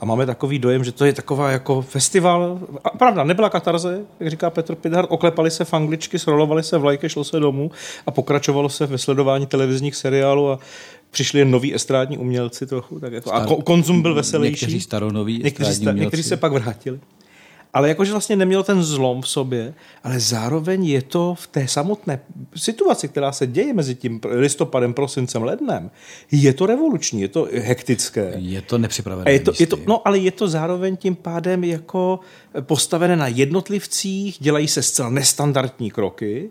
a 0.00 0.04
máme 0.04 0.26
takový 0.26 0.58
dojem, 0.58 0.84
že 0.84 0.92
to 0.92 1.04
je 1.04 1.12
taková 1.12 1.50
jako 1.50 1.82
festival. 1.82 2.58
A 2.84 2.90
pravda, 2.90 3.24
nebyla 3.24 3.50
katarze, 3.50 4.00
jak 4.20 4.30
říká 4.30 4.50
Petr 4.50 4.74
Pidhart, 4.74 5.08
oklepali 5.12 5.50
se 5.50 5.64
v 5.64 5.74
angličky, 5.74 6.18
srolovali 6.18 6.62
se 6.62 6.78
vlajky, 6.78 7.08
šlo 7.08 7.24
se 7.24 7.40
domů 7.40 7.70
a 8.06 8.10
pokračovalo 8.10 8.68
se 8.68 8.86
ve 8.86 8.98
sledování 8.98 9.46
televizních 9.46 9.96
seriálů 9.96 10.50
a 10.50 10.58
přišli 11.10 11.38
jen 11.38 11.50
noví 11.50 11.74
estrádní 11.74 12.18
umělci 12.18 12.66
trochu, 12.66 13.00
tak 13.00 13.12
jako, 13.12 13.32
a 13.34 13.40
Star- 13.46 13.48
ko- 13.48 13.62
konzum 13.62 14.02
byl 14.02 14.14
veselější. 14.14 14.64
Někteří 14.64 14.80
staronoví 14.80 15.32
někteří, 15.32 15.48
estrádní 15.70 15.74
sta- 15.82 15.90
umělci. 15.90 16.04
někteří 16.04 16.22
se 16.22 16.36
pak 16.36 16.52
vrátili. 16.52 17.00
Ale 17.74 17.88
jakože 17.88 18.12
vlastně 18.12 18.36
neměl 18.36 18.62
ten 18.62 18.82
zlom 18.82 19.22
v 19.22 19.28
sobě, 19.28 19.74
ale 20.04 20.20
zároveň 20.20 20.84
je 20.84 21.02
to 21.02 21.34
v 21.34 21.46
té 21.46 21.68
samotné 21.68 22.20
situaci, 22.56 23.08
která 23.08 23.32
se 23.32 23.46
děje 23.46 23.74
mezi 23.74 23.94
tím 23.94 24.20
listopadem, 24.24 24.94
prosincem, 24.94 25.42
lednem, 25.42 25.90
je 26.30 26.54
to 26.54 26.66
revoluční, 26.66 27.20
je 27.20 27.28
to 27.28 27.48
hektické. 27.52 28.32
Je 28.36 28.62
to 28.62 28.78
nepřipravené. 28.78 29.24
A 29.26 29.30
je 29.30 29.40
to, 29.40 29.52
je 29.58 29.66
to, 29.66 29.78
no, 29.86 30.08
ale 30.08 30.18
je 30.18 30.30
to 30.30 30.48
zároveň 30.48 30.96
tím 30.96 31.14
pádem 31.14 31.64
jako 31.64 32.20
postavené 32.60 33.16
na 33.16 33.28
jednotlivcích, 33.28 34.36
dělají 34.40 34.68
se 34.68 34.82
zcela 34.82 35.10
nestandardní 35.10 35.90
kroky. 35.90 36.50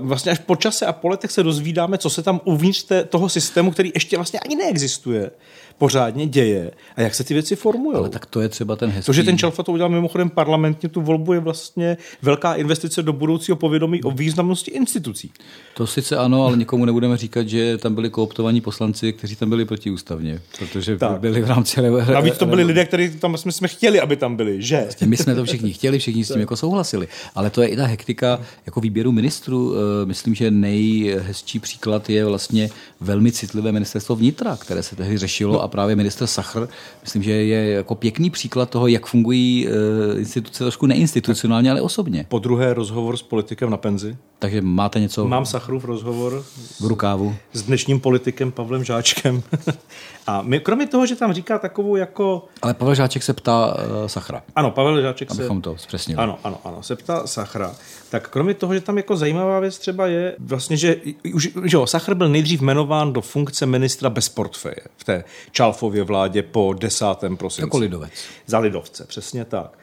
Vlastně 0.00 0.32
až 0.32 0.38
po 0.38 0.56
čase 0.56 0.86
a 0.86 0.92
po 0.92 1.08
letech 1.08 1.30
se 1.30 1.42
dozvídáme, 1.42 1.98
co 1.98 2.10
se 2.10 2.22
tam 2.22 2.40
uvnitř 2.44 2.82
té, 2.82 3.04
toho 3.04 3.28
systému, 3.28 3.70
který 3.70 3.90
ještě 3.94 4.16
vlastně 4.16 4.40
ani 4.40 4.56
neexistuje, 4.56 5.30
pořádně 5.78 6.26
děje 6.26 6.70
a 6.96 7.00
jak 7.00 7.14
se 7.14 7.24
ty 7.24 7.34
věci 7.34 7.56
formují. 7.56 7.96
Ale 7.96 8.08
tak 8.08 8.26
to 8.26 8.40
je 8.40 8.48
třeba 8.48 8.76
ten 8.76 8.90
hezký... 8.90 9.06
To, 9.06 9.12
že 9.12 9.22
ten 9.22 9.38
Čalfa 9.38 9.62
to 9.62 9.72
udělal 9.72 9.90
mimochodem 9.90 10.30
parlamentně, 10.30 10.88
tu 10.88 11.00
volbu 11.00 11.32
je 11.32 11.40
vlastně 11.40 11.96
velká 12.22 12.54
investice 12.54 13.02
do 13.02 13.12
budoucího 13.12 13.56
povědomí 13.56 14.02
o 14.02 14.10
významnosti 14.10 14.70
institucí. 14.70 15.32
To 15.74 15.86
sice 15.86 16.16
ano, 16.16 16.44
ale 16.44 16.56
nikomu 16.56 16.84
nebudeme 16.84 17.16
říkat, 17.16 17.48
že 17.48 17.78
tam 17.78 17.94
byli 17.94 18.10
kooptovaní 18.10 18.60
poslanci, 18.60 19.12
kteří 19.12 19.36
tam 19.36 19.48
byli 19.48 19.64
protiústavně, 19.64 20.40
protože 20.58 20.96
tak. 20.96 21.20
byli 21.20 21.42
v 21.42 21.48
rámci... 21.48 21.80
Navíc 22.12 22.38
to 22.38 22.46
byli 22.46 22.64
lidé, 22.64 22.84
kteří 22.84 23.10
tam 23.18 23.36
jsme, 23.36 23.52
jsme 23.52 23.68
chtěli, 23.68 24.00
aby 24.00 24.16
tam 24.16 24.36
byli, 24.36 24.62
že? 24.62 24.80
Vlastně 24.80 25.06
my 25.06 25.16
jsme 25.16 25.29
to 25.34 25.44
všichni 25.44 25.72
chtěli, 25.72 25.98
všichni 25.98 26.24
s 26.24 26.32
tím 26.32 26.40
jako 26.40 26.56
souhlasili. 26.56 27.08
Ale 27.34 27.50
to 27.50 27.62
je 27.62 27.68
i 27.68 27.76
ta 27.76 27.86
hektika 27.86 28.40
jako 28.66 28.80
výběru 28.80 29.12
ministrů. 29.12 29.74
Eh, 29.74 30.06
myslím, 30.06 30.34
že 30.34 30.50
nejhezčí 30.50 31.58
příklad 31.58 32.10
je 32.10 32.24
vlastně 32.24 32.70
velmi 33.00 33.32
citlivé 33.32 33.72
ministerstvo 33.72 34.16
vnitra, 34.16 34.56
které 34.56 34.82
se 34.82 34.96
tehdy 34.96 35.18
řešilo 35.18 35.62
a 35.62 35.68
právě 35.68 35.96
minister 35.96 36.26
Sachr, 36.26 36.68
myslím, 37.02 37.22
že 37.22 37.32
je 37.32 37.70
jako 37.70 37.94
pěkný 37.94 38.30
příklad 38.30 38.70
toho, 38.70 38.86
jak 38.86 39.06
fungují 39.06 39.68
eh, 39.68 40.18
instituce 40.18 40.64
trošku 40.64 40.86
neinstitucionálně, 40.86 41.70
ale 41.70 41.80
osobně. 41.80 42.26
Po 42.28 42.38
druhé 42.38 42.74
rozhovor 42.74 43.16
s 43.16 43.22
politikem 43.22 43.70
na 43.70 43.76
penzi. 43.76 44.16
Takže 44.38 44.62
máte 44.62 45.00
něco? 45.00 45.28
Mám 45.28 45.46
Sachrův 45.46 45.84
rozhovor 45.84 46.44
v 46.80 46.84
rukávu. 46.86 47.36
S 47.52 47.62
dnešním 47.62 48.00
politikem 48.00 48.52
Pavlem 48.52 48.84
Žáčkem. 48.84 49.42
a 50.26 50.42
my, 50.42 50.60
kromě 50.60 50.86
toho, 50.86 51.06
že 51.06 51.16
tam 51.16 51.32
říká 51.32 51.58
takovou 51.58 51.96
jako... 51.96 52.44
Ale 52.62 52.74
Pavel 52.74 52.94
Žáček 52.94 53.22
se 53.22 53.32
ptá 53.32 53.74
uh, 53.74 54.06
Sachra. 54.06 54.42
Ano, 54.56 54.70
Pavel 54.70 55.02
Žáček 55.02 55.19
Abychom 55.28 55.58
se... 55.58 55.62
to 55.62 55.76
zpřesnili. 55.76 56.22
Ano, 56.22 56.38
ano, 56.44 56.60
ano, 56.64 56.82
se 56.82 56.96
ptá 56.96 57.26
Sachra. 57.26 57.74
Tak 58.10 58.28
kromě 58.28 58.54
toho, 58.54 58.74
že 58.74 58.80
tam 58.80 58.96
jako 58.96 59.16
zajímavá 59.16 59.60
věc 59.60 59.78
třeba 59.78 60.06
je 60.06 60.36
vlastně, 60.38 60.76
že, 60.76 60.96
už, 61.34 61.48
že 61.64 61.76
jo, 61.76 61.86
Sachr 61.86 62.14
byl 62.14 62.28
nejdřív 62.28 62.60
jmenován 62.60 63.12
do 63.12 63.20
funkce 63.20 63.66
ministra 63.66 64.10
bez 64.10 64.28
portfeje 64.28 64.80
v 64.96 65.04
té 65.04 65.24
Čalfově 65.52 66.02
vládě 66.02 66.42
po 66.42 66.74
10. 66.78 67.04
prosinci. 67.36 67.66
Jako 67.66 67.78
lidovec. 67.78 68.12
Za 68.46 68.58
lidovce, 68.58 69.04
přesně 69.04 69.44
tak. 69.44 69.78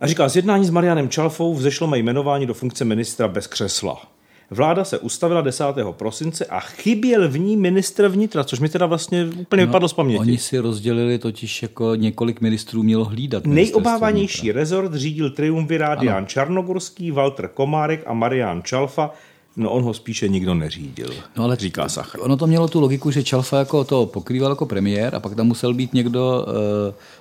A 0.00 0.06
říká, 0.06 0.28
z 0.28 0.36
jednání 0.36 0.64
s 0.64 0.70
Marianem 0.70 1.08
Čalfou 1.08 1.54
vzešlo 1.54 1.86
mé 1.86 1.98
jmenování 1.98 2.46
do 2.46 2.54
funkce 2.54 2.84
ministra 2.84 3.28
bez 3.28 3.46
křesla. 3.46 4.02
Vláda 4.50 4.84
se 4.84 4.98
ustavila 4.98 5.40
10. 5.40 5.64
prosince 5.90 6.44
a 6.44 6.60
chyběl 6.60 7.28
v 7.28 7.38
ní 7.38 7.56
ministr 7.56 8.08
vnitra, 8.08 8.44
což 8.44 8.60
mi 8.60 8.68
teda 8.68 8.86
vlastně 8.86 9.24
úplně 9.24 9.62
no, 9.62 9.66
vypadlo 9.66 9.88
z 9.88 9.92
paměti. 9.92 10.20
Oni 10.20 10.38
si 10.38 10.58
rozdělili 10.58 11.18
totiž 11.18 11.62
jako 11.62 11.94
několik 11.94 12.40
ministrů 12.40 12.82
mělo 12.82 13.04
hlídat. 13.04 13.46
Nejobávanější 13.46 14.52
rezort 14.52 14.94
řídil 14.94 15.30
triumvirát 15.30 16.02
Jan 16.02 16.26
Čarnogorský, 16.26 17.10
Walter 17.10 17.48
Komárek 17.48 18.02
a 18.06 18.14
Marian 18.14 18.62
Čalfa, 18.62 19.10
No 19.56 19.70
on 19.70 19.82
ho 19.82 19.94
spíše 19.94 20.28
nikdo 20.28 20.54
neřídil, 20.54 21.10
no 21.36 21.44
ale 21.44 21.56
říká 21.56 21.88
Sachr. 21.88 22.18
Ono 22.20 22.36
to 22.36 22.46
mělo 22.46 22.68
tu 22.68 22.80
logiku, 22.80 23.10
že 23.10 23.22
Čalfa 23.22 23.58
jako 23.58 23.84
to 23.84 24.06
pokrýval 24.06 24.52
jako 24.52 24.66
premiér 24.66 25.14
a 25.14 25.20
pak 25.20 25.34
tam 25.34 25.46
musel 25.46 25.74
být 25.74 25.94
někdo 25.94 26.46
uh, 26.48 26.54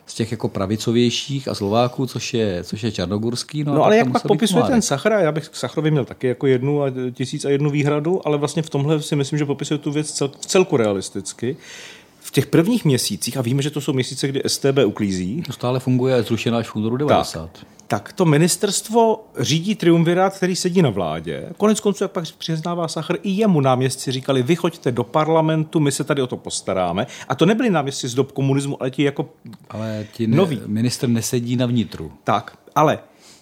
z 0.09 0.13
těch 0.13 0.31
jako 0.31 0.49
pravicovějších 0.49 1.47
a 1.47 1.55
Slováků, 1.55 2.05
což 2.05 2.33
je, 2.33 2.63
což 2.63 2.83
je 2.83 2.91
Čarnogurský. 2.91 3.63
No, 3.63 3.73
no 3.75 3.83
ale 3.83 3.97
jak 3.97 4.11
pak 4.11 4.27
popisuje 4.27 4.63
ten 4.63 4.81
Sachr, 4.81 5.11
já 5.11 5.31
bych 5.31 5.49
k 5.49 5.55
Sachrovi 5.55 5.91
měl 5.91 6.05
taky 6.05 6.27
jako 6.27 6.47
jednu 6.47 6.83
a 6.83 6.91
tisíc 7.11 7.45
a 7.45 7.49
jednu 7.49 7.69
výhradu, 7.69 8.27
ale 8.27 8.37
vlastně 8.37 8.61
v 8.61 8.69
tomhle 8.69 9.01
si 9.01 9.15
myslím, 9.15 9.39
že 9.39 9.45
popisuje 9.45 9.77
tu 9.77 9.91
věc 9.91 10.11
cel, 10.11 10.31
celku 10.39 10.77
realisticky. 10.77 11.57
V 12.19 12.31
těch 12.31 12.45
prvních 12.45 12.85
měsících, 12.85 13.37
a 13.37 13.41
víme, 13.41 13.61
že 13.61 13.69
to 13.69 13.81
jsou 13.81 13.93
měsíce, 13.93 14.27
kdy 14.27 14.41
STB 14.47 14.77
uklízí. 14.85 15.41
To 15.41 15.53
stále 15.53 15.79
funguje, 15.79 16.23
zrušená 16.23 16.57
až 16.57 16.67
v 16.67 16.75
únoru 16.75 16.97
90. 16.97 17.51
Tak, 17.51 17.65
tak 17.89 18.13
to 18.13 18.25
ministerstvo 18.25 19.25
řídí 19.39 19.75
triumvirát, 19.75 20.35
který 20.35 20.55
sedí 20.55 20.81
na 20.81 20.89
vládě. 20.89 21.49
Konec 21.57 21.79
konců, 21.79 22.03
jak 22.03 22.11
pak 22.11 22.23
přiznává 22.37 22.87
Sachr, 22.87 23.17
i 23.23 23.29
jemu 23.29 23.61
náměstci 23.61 24.11
říkali, 24.11 24.43
vychoďte 24.43 24.91
do 24.91 25.03
parlamentu, 25.03 25.79
my 25.79 25.91
se 25.91 26.03
tady 26.03 26.21
o 26.21 26.27
to 26.27 26.37
postaráme. 26.37 27.07
A 27.27 27.35
to 27.35 27.45
nebyli 27.45 27.69
náměstci 27.69 28.07
z 28.07 28.13
dob 28.13 28.31
komunismu, 28.31 28.81
ale 28.81 28.91
ti 28.91 29.03
jako 29.03 29.29
Ale 29.69 30.07
ti 30.13 30.27
ne, 30.27 30.37
noví. 30.37 30.61
minister 30.65 31.09
nesedí 31.09 31.55
na 31.55 31.65
vnitru. 31.65 32.11
Tak, 32.23 32.57
ale 32.75 32.99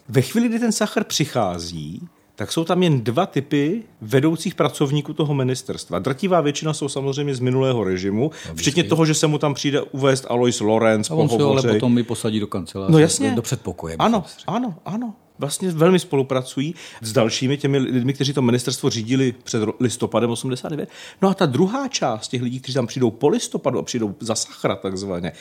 ve 0.10 0.22
chvíli, 0.22 0.50
kdy 0.50 0.60
ten 0.60 0.72
Sachr 0.72 1.04
přichází, 1.04 2.08
tak 2.38 2.52
jsou 2.52 2.64
tam 2.64 2.84
jen 2.84 3.02
dva 3.02 3.26
typy 3.26 3.84
vedoucích 4.02 4.56
pracovníků 4.56 5.14
toho 5.14 5.34
ministerstva. 5.34 6.00
Drtivá 6.00 6.42
většina 6.42 6.74
jsou 6.74 6.90
samozřejmě 6.90 7.36
z 7.36 7.40
minulého 7.40 7.84
režimu, 7.84 8.32
no, 8.50 8.56
včetně 8.56 8.84
toho, 8.84 9.06
že 9.06 9.14
se 9.14 9.28
mu 9.28 9.38
tam 9.38 9.54
přijde 9.54 9.82
uvést 9.82 10.26
Alois 10.30 10.60
Lorenz. 10.60 11.12
A 11.12 11.14
on 11.14 11.30
se 11.30 11.44
ale 11.44 11.74
potom 11.74 11.94
mi 11.94 12.04
posadí 12.04 12.40
do 12.40 12.48
kanceláře, 12.48 12.92
no, 12.92 13.00
jasně. 13.00 13.32
do 13.32 13.42
předpokoje. 13.42 13.96
Ano, 14.00 14.24
ano, 14.48 14.76
ano. 14.86 15.14
Vlastně 15.40 15.72
velmi 15.72 16.00
spolupracují 16.00 16.76
s 17.02 17.14
dalšími 17.14 17.58
těmi 17.58 17.78
lidmi, 17.78 18.14
kteří 18.14 18.34
to 18.34 18.42
ministerstvo 18.42 18.90
řídili 18.90 19.34
před 19.44 19.64
listopadem 19.80 20.30
89. 20.30 20.90
No 21.22 21.30
a 21.30 21.34
ta 21.34 21.46
druhá 21.46 21.88
část 21.88 22.28
těch 22.28 22.42
lidí, 22.42 22.60
kteří 22.60 22.74
tam 22.74 22.88
přijdou 22.88 23.12
po 23.12 23.28
listopadu 23.30 23.80
a 23.80 23.84
přijdou 23.84 24.16
za 24.20 24.36
Sachra 24.36 24.76
takzvaně, 24.76 25.32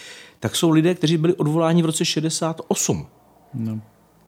tak 0.41 0.57
jsou 0.57 0.71
lidé, 0.71 0.95
kteří 0.95 1.17
byli 1.17 1.35
odvoláni 1.35 1.83
v 1.83 1.87
roce 1.87 2.05
68. 2.05 3.07
No. 3.55 3.81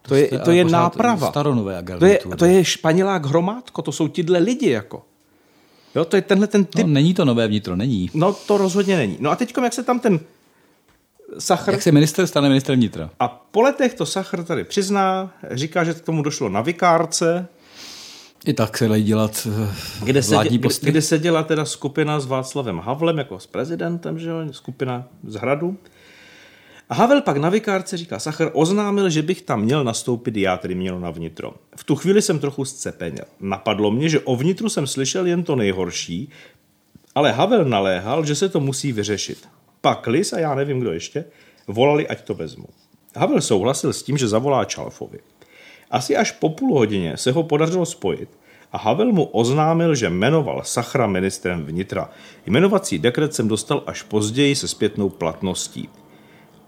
To 0.02 0.14
je, 0.14 0.28
to 0.44 0.50
je 0.50 0.64
náprava. 0.64 1.28
Staronové 1.28 1.82
to 1.98 2.06
je, 2.06 2.20
to 2.37 2.44
je 2.44 2.64
španělák 2.64 3.26
hromádko, 3.26 3.82
to 3.82 3.92
jsou 3.92 4.08
tyhle 4.08 4.38
lidi 4.38 4.70
jako. 4.70 5.02
Jo, 5.94 6.04
to 6.04 6.16
je 6.16 6.22
tenhle 6.22 6.46
ten 6.46 6.64
typ. 6.64 6.87
No, 6.87 6.92
není 6.92 7.14
to 7.14 7.24
nové 7.24 7.48
vnitro, 7.48 7.76
není. 7.76 8.11
No 8.14 8.32
to 8.32 8.58
rozhodně 8.58 8.96
není. 8.96 9.16
No 9.20 9.30
a 9.30 9.37
teď, 9.37 9.54
jak 9.62 9.72
se 9.72 9.82
tam 9.82 10.00
ten 10.00 10.20
Sachr... 11.38 11.72
Jak 11.72 11.82
se 11.82 11.92
minister 11.92 12.26
stane 12.26 12.48
ministrem 12.48 12.78
vnitra? 12.78 13.11
A 13.20 13.28
po 13.28 13.61
letech 13.61 13.94
to 13.94 14.06
Sachr 14.06 14.44
tady 14.44 14.64
přizná, 14.64 15.32
říká, 15.50 15.84
že 15.84 15.94
k 15.94 16.00
tomu 16.00 16.22
došlo 16.22 16.48
na 16.48 16.61
vikárce. 16.61 17.48
I 18.46 18.54
tak 18.54 18.78
se 18.78 18.88
dají 18.88 19.04
dělat 19.04 19.48
eh, 19.62 19.68
kde 20.04 20.22
se, 20.22 20.37
dě, 20.42 20.58
kde, 20.58 20.68
kde 20.80 21.02
se 21.02 21.18
dělá 21.18 21.42
teda 21.42 21.64
skupina 21.64 22.20
s 22.20 22.26
Václavem 22.26 22.78
Havlem 22.78 23.18
jako 23.18 23.40
s 23.40 23.46
prezidentem, 23.46 24.18
že 24.18 24.28
jo, 24.28 24.37
skupina 24.50 25.04
z 25.26 25.34
Hradu. 25.34 25.76
A 26.88 26.94
Havel 26.94 27.22
pak 27.22 27.37
na 27.37 27.48
vikárce 27.48 27.96
říká, 27.96 28.18
Sacher 28.18 28.51
oznámil, 28.53 29.11
že 29.11 29.22
bych 29.22 29.42
tam 29.42 29.62
měl 29.62 29.85
nastoupit 29.85 30.37
já, 30.37 30.57
tedy 30.57 30.74
měl 30.74 31.01
na 31.01 31.11
vnitro. 31.11 31.55
V 31.77 31.85
tu 31.85 31.96
chvíli 31.96 32.22
jsem 32.22 32.38
trochu 32.38 32.64
zcepenil. 32.64 33.24
Napadlo 33.40 33.90
mě, 33.90 34.09
že 34.09 34.20
o 34.20 34.37
vnitru 34.37 34.68
jsem 34.68 34.87
slyšel 34.87 35.27
jen 35.27 35.42
to 35.42 35.57
nejhorší, 35.57 36.31
ale 37.14 37.33
Havel 37.33 37.64
naléhal, 37.64 38.24
že 38.24 38.35
se 38.35 38.48
to 38.48 38.61
musí 38.61 38.92
vyřešit. 38.92 39.48
Pak 39.81 40.07
Lis 40.07 40.33
a 40.33 40.38
já 40.38 40.55
nevím, 40.55 40.81
kdo 40.81 40.92
ještě, 40.92 41.24
volali, 41.66 42.09
ať 42.09 42.20
to 42.20 42.35
vezmu. 42.35 42.66
Havel 43.16 43.40
souhlasil 43.40 43.92
s 43.92 44.03
tím, 44.03 44.18
že 44.18 44.29
zavolá 44.29 44.64
Čalfovi. 44.64 45.18
Asi 45.90 46.16
až 46.16 46.33
po 46.33 46.51
půl 46.51 46.79
hodině 46.79 47.16
se 47.16 47.33
ho 47.33 47.42
podařilo 47.42 47.87
spojit 47.87 48.29
a 48.72 48.79
Havel 48.79 49.12
mu 49.12 49.24
oznámil, 49.24 49.94
že 49.94 50.11
jmenoval 50.11 50.62
Sachra 50.64 51.07
ministrem 51.07 51.64
vnitra. 51.64 52.11
Jmenovací 52.46 52.98
dekret 52.98 53.35
jsem 53.35 53.48
dostal 53.48 53.83
až 53.87 54.03
později 54.03 54.57
se 54.57 54.68
zpětnou 54.68 55.09
platností. 55.09 55.88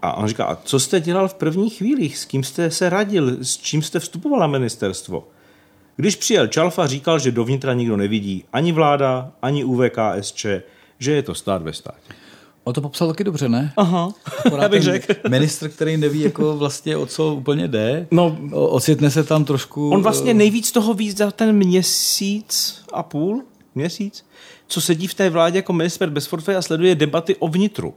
A 0.01 0.13
on 0.13 0.27
říká, 0.27 0.45
a 0.45 0.55
co 0.55 0.79
jste 0.79 0.99
dělal 0.99 1.27
v 1.27 1.33
prvních 1.33 1.77
chvílích? 1.77 2.17
S 2.17 2.25
kým 2.25 2.43
jste 2.43 2.71
se 2.71 2.89
radil? 2.89 3.37
S 3.41 3.57
čím 3.57 3.81
jste 3.81 3.99
vstupoval 3.99 4.39
na 4.39 4.47
ministerstvo? 4.47 5.27
Když 5.95 6.15
přijel 6.15 6.47
Čalfa, 6.47 6.87
říkal, 6.87 7.19
že 7.19 7.31
dovnitra 7.31 7.73
nikdo 7.73 7.97
nevidí. 7.97 8.43
Ani 8.53 8.71
vláda, 8.71 9.31
ani 9.41 9.63
UVKSČ, 9.63 10.45
že 10.99 11.11
je 11.11 11.23
to 11.23 11.35
stát 11.35 11.61
ve 11.61 11.73
státě. 11.73 12.13
O 12.63 12.73
to 12.73 12.81
popsal 12.81 13.07
taky 13.07 13.23
dobře, 13.23 13.49
ne? 13.49 13.73
Aha, 13.77 14.13
já 14.61 14.69
bych 14.69 14.83
řekl. 14.83 15.13
Ministr, 15.29 15.69
který 15.69 15.97
neví, 15.97 16.19
jako 16.19 16.57
vlastně 16.57 16.97
o 16.97 17.05
co 17.05 17.33
úplně 17.33 17.67
jde, 17.67 18.07
no, 18.11 18.37
ocitne 18.51 19.11
se 19.11 19.23
tam 19.23 19.45
trošku... 19.45 19.89
On 19.89 20.01
vlastně 20.01 20.33
nejvíc 20.33 20.71
toho 20.71 20.93
víc 20.93 21.17
za 21.17 21.31
ten 21.31 21.55
měsíc 21.55 22.81
a 22.93 23.03
půl, 23.03 23.43
měsíc, 23.75 24.25
co 24.67 24.81
sedí 24.81 25.07
v 25.07 25.13
té 25.13 25.29
vládě 25.29 25.57
jako 25.57 25.73
minister 25.73 26.09
bez 26.09 26.27
portfeje 26.27 26.57
a 26.57 26.61
sleduje 26.61 26.95
debaty 26.95 27.35
o 27.35 27.47
vnitru. 27.47 27.93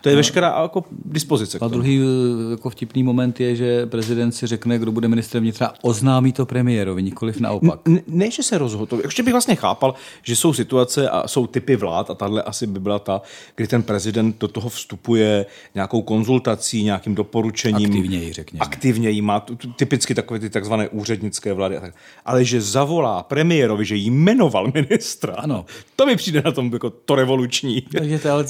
To 0.00 0.08
je 0.08 0.14
no. 0.14 0.18
veškerá 0.18 0.62
jako 0.62 0.84
dispozice. 1.04 1.58
A 1.60 1.68
druhý 1.68 2.00
eh, 2.00 2.50
jako 2.50 2.70
vtipný 2.70 3.02
moment 3.02 3.40
je, 3.40 3.56
že 3.56 3.86
prezident 3.86 4.32
si 4.32 4.46
řekne, 4.46 4.78
kdo 4.78 4.92
bude 4.92 5.08
ministrem 5.08 5.42
vnitra, 5.42 5.72
oznámí 5.82 6.32
to 6.32 6.46
premiérovi, 6.46 7.02
nikoliv 7.02 7.40
naopak. 7.40 7.88
Ne, 7.88 8.00
ne 8.06 8.30
že 8.30 8.42
se 8.42 8.58
rozhodl. 8.58 9.00
Ještě 9.04 9.22
bych 9.22 9.34
vlastně 9.34 9.54
chápal, 9.54 9.94
že 10.22 10.36
jsou 10.36 10.52
situace 10.52 11.10
a 11.10 11.28
jsou 11.28 11.46
typy 11.46 11.76
vlád 11.76 12.10
a 12.10 12.14
tahle 12.14 12.42
asi 12.42 12.66
by 12.66 12.80
byla 12.80 12.98
ta, 12.98 13.22
kdy 13.56 13.66
ten 13.66 13.82
prezident 13.82 14.38
do 14.40 14.48
toho 14.48 14.68
vstupuje 14.68 15.46
nějakou 15.74 16.02
konzultací, 16.02 16.84
nějakým 16.84 17.14
doporučením. 17.14 17.88
Aktivněji, 17.88 18.32
řekněme. 18.32 18.64
Aktivněji, 18.64 19.22
má 19.22 19.46
typicky 19.76 20.14
takové 20.14 20.40
ty 20.40 20.50
takzvané 20.50 20.88
úřednické 20.88 21.52
vlády. 21.52 21.76
A 21.76 21.80
tak. 21.80 21.94
Ale 22.24 22.44
že 22.44 22.60
zavolá 22.60 23.22
premiérovi, 23.22 23.84
že 23.84 23.96
jmenoval 23.96 24.72
ministra, 24.74 25.34
ano. 25.34 25.64
to 25.96 26.06
mi 26.06 26.16
přijde 26.16 26.42
na 26.44 26.52
tom 26.52 26.70
jako 26.72 26.90
to 26.90 27.14
revoluční. 27.14 27.80
Takže 27.80 28.18
to, 28.18 28.32
ale 28.32 28.44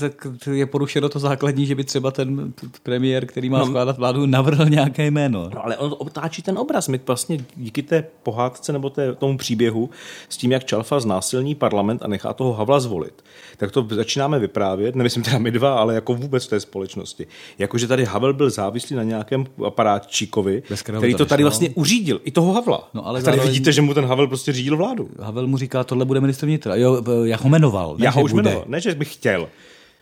je 0.52 0.66
porušeno 0.66 1.08
to 1.08 1.18
zákon 1.18 1.37
základní, 1.38 1.66
že 1.66 1.74
by 1.74 1.84
třeba 1.84 2.10
ten 2.10 2.52
premiér, 2.82 3.26
který 3.26 3.50
má 3.50 3.58
no, 3.58 3.66
skládat 3.66 3.98
vládu, 3.98 4.26
navrhl 4.26 4.64
nějaké 4.64 5.06
jméno. 5.06 5.50
No, 5.54 5.64
ale 5.64 5.76
on 5.76 5.94
otáčí 5.98 6.42
ten 6.42 6.58
obraz. 6.58 6.88
My 6.88 7.00
vlastně 7.06 7.38
díky 7.56 7.82
té 7.82 8.04
pohádce 8.22 8.72
nebo 8.72 8.90
té, 8.90 9.14
tomu 9.14 9.38
příběhu 9.38 9.90
s 10.28 10.36
tím, 10.36 10.52
jak 10.52 10.64
Čalfa 10.64 11.00
znásilní 11.00 11.54
parlament 11.54 12.02
a 12.02 12.08
nechá 12.08 12.32
toho 12.32 12.52
Havla 12.52 12.80
zvolit, 12.80 13.24
tak 13.56 13.70
to 13.72 13.86
začínáme 13.90 14.38
vyprávět, 14.38 14.94
nemyslím 14.94 15.22
teda 15.22 15.38
my 15.38 15.50
dva, 15.50 15.78
ale 15.78 15.94
jako 15.94 16.14
vůbec 16.14 16.46
v 16.46 16.50
té 16.50 16.60
společnosti. 16.60 17.26
Jakože 17.58 17.86
tady 17.86 18.04
Havel 18.04 18.32
byl 18.32 18.50
závislý 18.50 18.96
na 18.96 19.02
nějakém 19.02 19.46
aparátčíkovi, 19.66 20.62
který 20.82 21.14
to 21.14 21.26
tady 21.26 21.42
vlastně 21.42 21.70
uřídil, 21.74 22.20
i 22.24 22.30
toho 22.30 22.52
Havla. 22.52 22.88
No, 22.94 23.06
ale 23.06 23.22
tady 23.22 23.36
zároveň... 23.36 23.52
vidíte, 23.52 23.72
že 23.72 23.82
mu 23.82 23.94
ten 23.94 24.04
Havel 24.04 24.26
prostě 24.26 24.52
řídil 24.52 24.76
vládu. 24.76 25.08
Havel 25.20 25.46
mu 25.46 25.56
říká, 25.56 25.84
tohle 25.84 26.04
bude 26.04 26.20
ministr 26.20 26.46
vnitra. 26.46 26.74
Jo, 26.74 27.02
já 27.24 27.36
ho 27.36 27.48
jmenoval. 27.48 27.96
Ne, 27.98 28.04
já 28.04 28.10
ho 28.10 28.22
už 28.22 28.32
jmenoval, 28.32 28.64
ne, 28.66 28.80
že 28.80 28.94
bych 28.94 29.14
chtěl. 29.14 29.48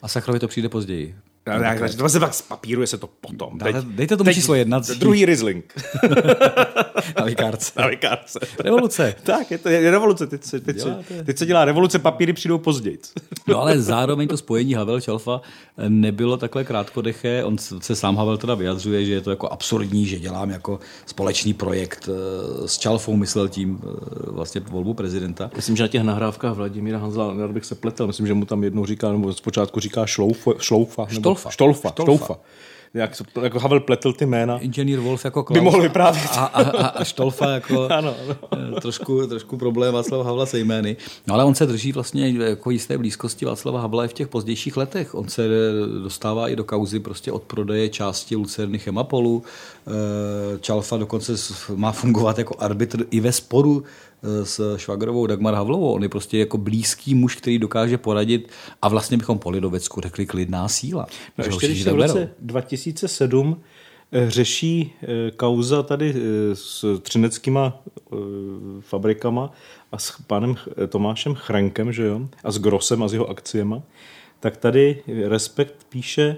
A 0.03 0.09
Sachrovi 0.09 0.39
to 0.39 0.49
přijde 0.49 0.69
později. 0.69 1.19
Ne, 1.47 1.89
to 1.97 2.09
se 2.09 2.21
pak 2.21 2.33
papíruje 2.49 2.87
se 2.87 2.99
to 2.99 3.07
potom. 3.07 3.59
Teď, 3.59 3.77
dejte 3.77 4.17
tomu 4.17 4.29
teď, 4.29 4.35
číslo 4.35 4.55
jedna. 4.55 4.81
Druhý 4.99 5.25
Riesling. 5.25 5.75
Na 7.19 7.25
likárce. 7.25 7.73
Na 7.77 7.87
likárce. 7.87 8.39
Revoluce. 8.59 9.15
tak, 9.23 9.51
je 9.51 9.59
to 9.59 9.69
je 9.69 9.91
revoluce. 9.91 10.27
Teď 10.27 10.45
se, 10.45 10.61
teď, 10.61 10.81
se, 10.81 11.05
teď 11.25 11.39
se 11.39 11.47
dělá 11.47 11.65
revoluce, 11.65 11.99
papíry 11.99 12.33
přijdou 12.33 12.59
později. 12.59 12.99
no 13.47 13.61
ale 13.61 13.81
zároveň 13.81 14.29
to 14.29 14.37
spojení 14.37 14.75
Havel 14.75 15.01
Čalfa 15.01 15.41
nebylo 15.89 16.37
takhle 16.37 16.65
krátkodeché. 16.65 17.45
On 17.45 17.59
se 17.59 17.97
sám 17.97 18.17
Havel 18.17 18.37
teda 18.37 18.55
vyjadřuje, 18.55 19.05
že 19.05 19.13
je 19.13 19.21
to 19.21 19.31
jako 19.31 19.49
absurdní, 19.49 20.07
že 20.07 20.19
dělám 20.19 20.51
jako 20.51 20.81
společný 21.07 21.55
projekt 21.55 22.09
eh, 22.09 22.69
s 22.69 22.79
Čalfou, 22.79 23.17
myslel 23.17 23.49
tím 23.49 23.81
eh, 23.83 24.31
vlastně 24.31 24.61
volbu 24.61 24.95
prezidenta. 24.95 25.51
Myslím, 25.57 25.77
že 25.77 25.83
na 25.83 25.89
těch 25.89 26.03
nahrávkách 26.03 26.55
Vladimíra 26.55 26.99
Hanzla, 26.99 27.35
bych 27.49 27.65
se 27.65 27.75
pletel, 27.75 28.07
myslím, 28.07 28.27
že 28.27 28.35
mu 28.35 28.45
tam 28.45 28.65
jednou 28.65 28.87
říká, 28.87 29.13
nebo 29.13 29.33
zpočátku 29.33 29.81
říká 29.81 30.07
šloufa, 30.07 30.51
šloufa 30.59 31.07
nebo 31.13 31.36
Štolfa. 31.37 31.51
Štolfa. 31.51 31.89
Štolfa. 31.91 32.25
Štolfa. 32.25 32.41
Jak, 32.95 33.13
jako 33.43 33.59
Havel 33.59 33.81
pletl 33.81 34.13
ty 34.13 34.27
jména. 34.27 34.59
Inženýr 34.59 35.01
Wolf 35.01 35.25
jako 35.25 35.45
Klaus. 35.45 35.59
By 35.59 35.65
mohl 35.65 35.83
vyprávět. 35.83 36.31
A, 36.33 36.45
a, 36.45 36.63
a, 36.63 36.87
a 36.87 37.05
Štolfa 37.05 37.51
jako 37.51 37.89
ano, 37.91 38.15
ano. 38.51 38.77
Eh, 38.77 38.81
trošku, 38.81 39.27
trošku 39.27 39.57
problém 39.57 39.95
Václava 39.95 40.25
Havla 40.25 40.47
se 40.47 40.59
jmény. 40.59 40.97
No 41.27 41.35
ale 41.35 41.45
on 41.45 41.55
se 41.55 41.67
drží 41.67 41.93
vlastně 41.93 42.29
jako 42.29 42.71
jisté 42.71 42.99
blízkosti 42.99 43.45
Václava 43.45 43.81
Havla 43.81 44.05
i 44.05 44.09
v 44.09 44.13
těch 44.13 44.29
pozdějších 44.29 44.77
letech. 44.77 45.15
On 45.15 45.29
se 45.29 45.49
dostává 46.03 46.49
i 46.49 46.57
do 46.57 46.65
kauzy 46.65 47.01
prostě 47.01 47.33
od 47.33 47.43
prodeje 47.43 47.89
části 47.89 48.37
Lucerny 48.37 48.79
Chemapolu. 48.79 49.43
Eh, 49.87 50.59
Čalfa 50.61 50.97
dokonce 50.97 51.33
má 51.75 51.93
fungovat 51.93 52.39
jako 52.39 52.55
arbitr 52.59 53.05
i 53.11 53.21
ve 53.21 53.33
sporu 53.33 53.85
s 54.43 54.77
Švagrovou 54.77 55.27
Dagmar 55.27 55.55
Havlovou. 55.55 55.93
On 55.93 56.03
je 56.03 56.09
prostě 56.09 56.39
jako 56.39 56.59
blízký 56.59 57.15
muž, 57.15 57.37
který 57.37 57.59
dokáže 57.59 57.99
poradit 57.99 58.49
a 58.83 58.89
vlastně 58.89 59.17
bychom 59.17 59.39
po 59.39 59.51
Lidovecku 59.51 60.01
řekli 60.01 60.27
klidná 60.27 60.69
síla. 60.69 61.07
No 61.39 61.45
ještě 61.45 61.67
když 61.67 61.87
v 61.87 61.95
roce 61.95 62.31
2007 62.39 63.63
eh, 64.13 64.31
řeší 64.31 64.93
eh, 65.03 65.31
kauza 65.31 65.83
tady 65.83 66.15
eh, 66.17 66.21
s 66.57 67.01
třineckýma 67.01 67.83
fabrikama 68.81 69.53
a 69.93 69.99
s 69.99 70.23
panem 70.27 70.57
Tomášem 70.89 71.35
Chrenkem, 71.35 71.93
že 71.93 72.03
jo, 72.03 72.21
a 72.45 72.51
s 72.51 72.59
Grosem 72.59 73.03
a 73.03 73.09
s 73.09 73.13
jeho 73.13 73.31
akciema, 73.31 73.83
tak 74.41 74.57
tady 74.57 75.03
Respekt 75.29 75.87
píše, 75.89 76.37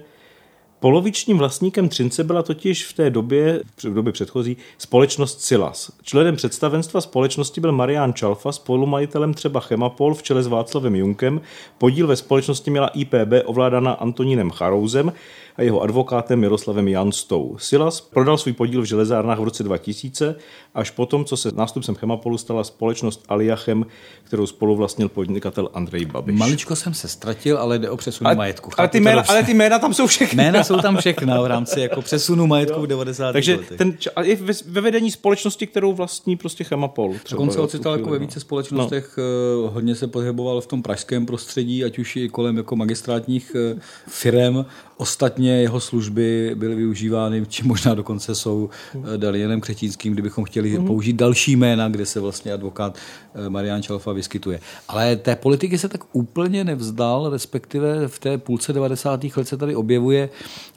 Polovičním 0.81 1.39
vlastníkem 1.39 1.89
Třince 1.89 2.25
byla 2.25 2.43
totiž 2.43 2.87
v 2.87 2.93
té 2.93 3.11
době, 3.11 3.63
v 3.85 3.95
době 3.95 4.13
předchozí, 4.13 4.57
společnost 4.79 5.41
Silas. 5.41 5.93
Členem 6.03 6.37
představenstva 6.37 7.01
společnosti 7.01 7.61
byl 7.61 7.73
Marian 7.73 8.13
Čalfa, 8.13 8.53
spolumajitelem 8.53 9.35
třeba 9.35 9.61
Chemapol 9.61 10.15
v 10.15 10.23
čele 10.23 10.43
s 10.43 10.47
Václavem 10.47 10.97
Junkem. 10.97 11.41
Podíl 11.79 12.07
ve 12.07 12.17
společnosti 12.17 12.71
měla 12.71 12.89
IPB 12.89 13.33
ovládaná 13.45 13.93
Antonínem 13.93 14.51
Charouzem 14.51 15.13
a 15.57 15.63
jeho 15.63 15.81
advokátem 15.81 16.41
Miroslavem 16.41 16.89
Janstou. 16.89 17.57
Silas 17.59 18.01
prodal 18.01 18.39
svůj 18.39 18.53
podíl 18.53 18.83
v 18.83 18.85
železárnách 18.85 19.39
v 19.39 19.45
roce 19.45 19.63
2000, 19.63 20.35
až 20.75 20.91
potom, 20.91 21.25
co 21.25 21.37
se 21.37 21.51
nástupcem 21.55 21.95
Chemapolu 21.95 22.39
stala 22.39 22.65
společnost 22.65 23.25
Aliachem, 23.29 23.87
kterou 24.25 24.47
spolu 24.47 24.77
vlastnil 24.77 25.09
podnikatel 25.09 25.69
Andrej 25.75 26.05
Babiš. 26.05 26.39
Maličko 26.39 26.77
jsem 26.77 26.95
se 26.95 27.09
ztratil, 27.09 27.59
ale 27.59 27.79
jde 27.79 27.91
o 27.91 27.97
přesun 27.97 28.37
majetku. 28.37 28.71
Ale 28.79 28.89
ty, 28.89 29.01
jména, 29.01 29.25
ale 29.29 29.43
ty 29.43 29.55
jména 29.55 29.79
tam 29.79 29.95
jsou 29.95 30.07
všechny. 30.07 30.37
Jména 30.37 30.65
jsou 30.69 30.81
tam 30.81 30.97
všechna 30.97 31.43
v 31.43 31.47
rámci 31.47 31.81
jako 31.81 32.03
přesunu 32.03 32.47
majetku 32.47 32.81
v 32.81 32.87
90. 32.87 33.33
Takže 33.33 33.57
letech. 33.57 33.79
ten, 33.79 33.97
je 34.23 34.37
ve 34.67 34.81
vedení 34.81 35.11
společnosti, 35.11 35.67
kterou 35.67 35.93
vlastní 35.93 36.37
prostě 36.37 36.65
Chemapol. 36.65 37.15
Třeba, 37.23 37.43
on 37.43 37.51
se 37.51 37.61
ocital 37.61 37.99
jako 37.99 38.11
ve 38.11 38.19
více 38.19 38.41
společnostech, 38.41 39.19
no. 39.63 39.71
hodně 39.71 39.95
se 39.95 40.07
pohyboval 40.07 40.61
v 40.61 40.67
tom 40.67 40.83
pražském 40.83 41.27
prostředí, 41.27 41.85
ať 41.85 41.99
už 41.99 42.17
i 42.17 42.29
kolem 42.29 42.57
jako 42.57 42.77
magistrátních 42.77 43.57
eh, 43.57 43.81
firem 44.09 44.65
Ostatně 45.01 45.51
jeho 45.51 45.81
služby 45.81 46.53
byly 46.55 46.75
využívány, 46.75 47.47
či 47.49 47.63
možná 47.63 47.95
dokonce 47.95 48.35
jsou 48.35 48.71
eh, 48.95 49.19
Dalienem 49.19 49.61
Křetínským, 49.61 50.13
kdybychom 50.13 50.45
chtěli 50.45 50.79
mm-hmm. 50.79 50.87
použít 50.87 51.13
další 51.17 51.57
jména, 51.57 51.89
kde 51.89 52.07
se 52.07 52.21
vlastně 52.21 52.53
advokát 52.53 52.97
eh, 53.35 53.49
Marian 53.49 53.83
Čalfa 53.83 54.13
vyskytuje. 54.13 54.61
Ale 54.89 55.17
té 55.17 55.37
politiky 55.37 55.79
se 55.79 55.89
tak 55.89 56.01
úplně 56.13 56.65
nevzdal, 56.65 57.31
respektive 57.31 58.09
v 58.09 58.19
té 58.19 58.39
půlce 58.39 58.73
90. 58.73 59.25
let 59.37 59.49
se 59.49 59.57
tady 59.57 59.77
objevuje 59.77 60.29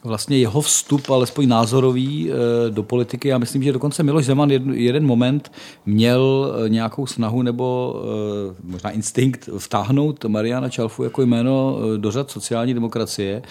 vlastně 0.03 0.37
jeho 0.37 0.61
vstup, 0.61 1.09
alespoň 1.09 1.47
názorový, 1.47 2.31
eh, 2.31 2.35
do 2.69 2.83
politiky. 2.83 3.27
Já 3.27 3.37
myslím, 3.37 3.63
že 3.63 3.73
dokonce 3.73 4.03
Miloš 4.03 4.25
Zeman 4.25 4.51
jeden 4.73 5.05
moment 5.05 5.51
měl 5.85 6.53
nějakou 6.67 7.07
snahu 7.07 7.41
nebo 7.41 7.95
možná 8.63 8.89
instinkt 8.89 9.49
vtáhnout 9.57 10.25
Mariana 10.25 10.69
Čalfu 10.69 11.03
jako 11.03 11.21
jméno 11.21 11.79
do 11.97 12.11
řad 12.11 12.31
sociální 12.31 12.73
demokracie. 12.73 13.41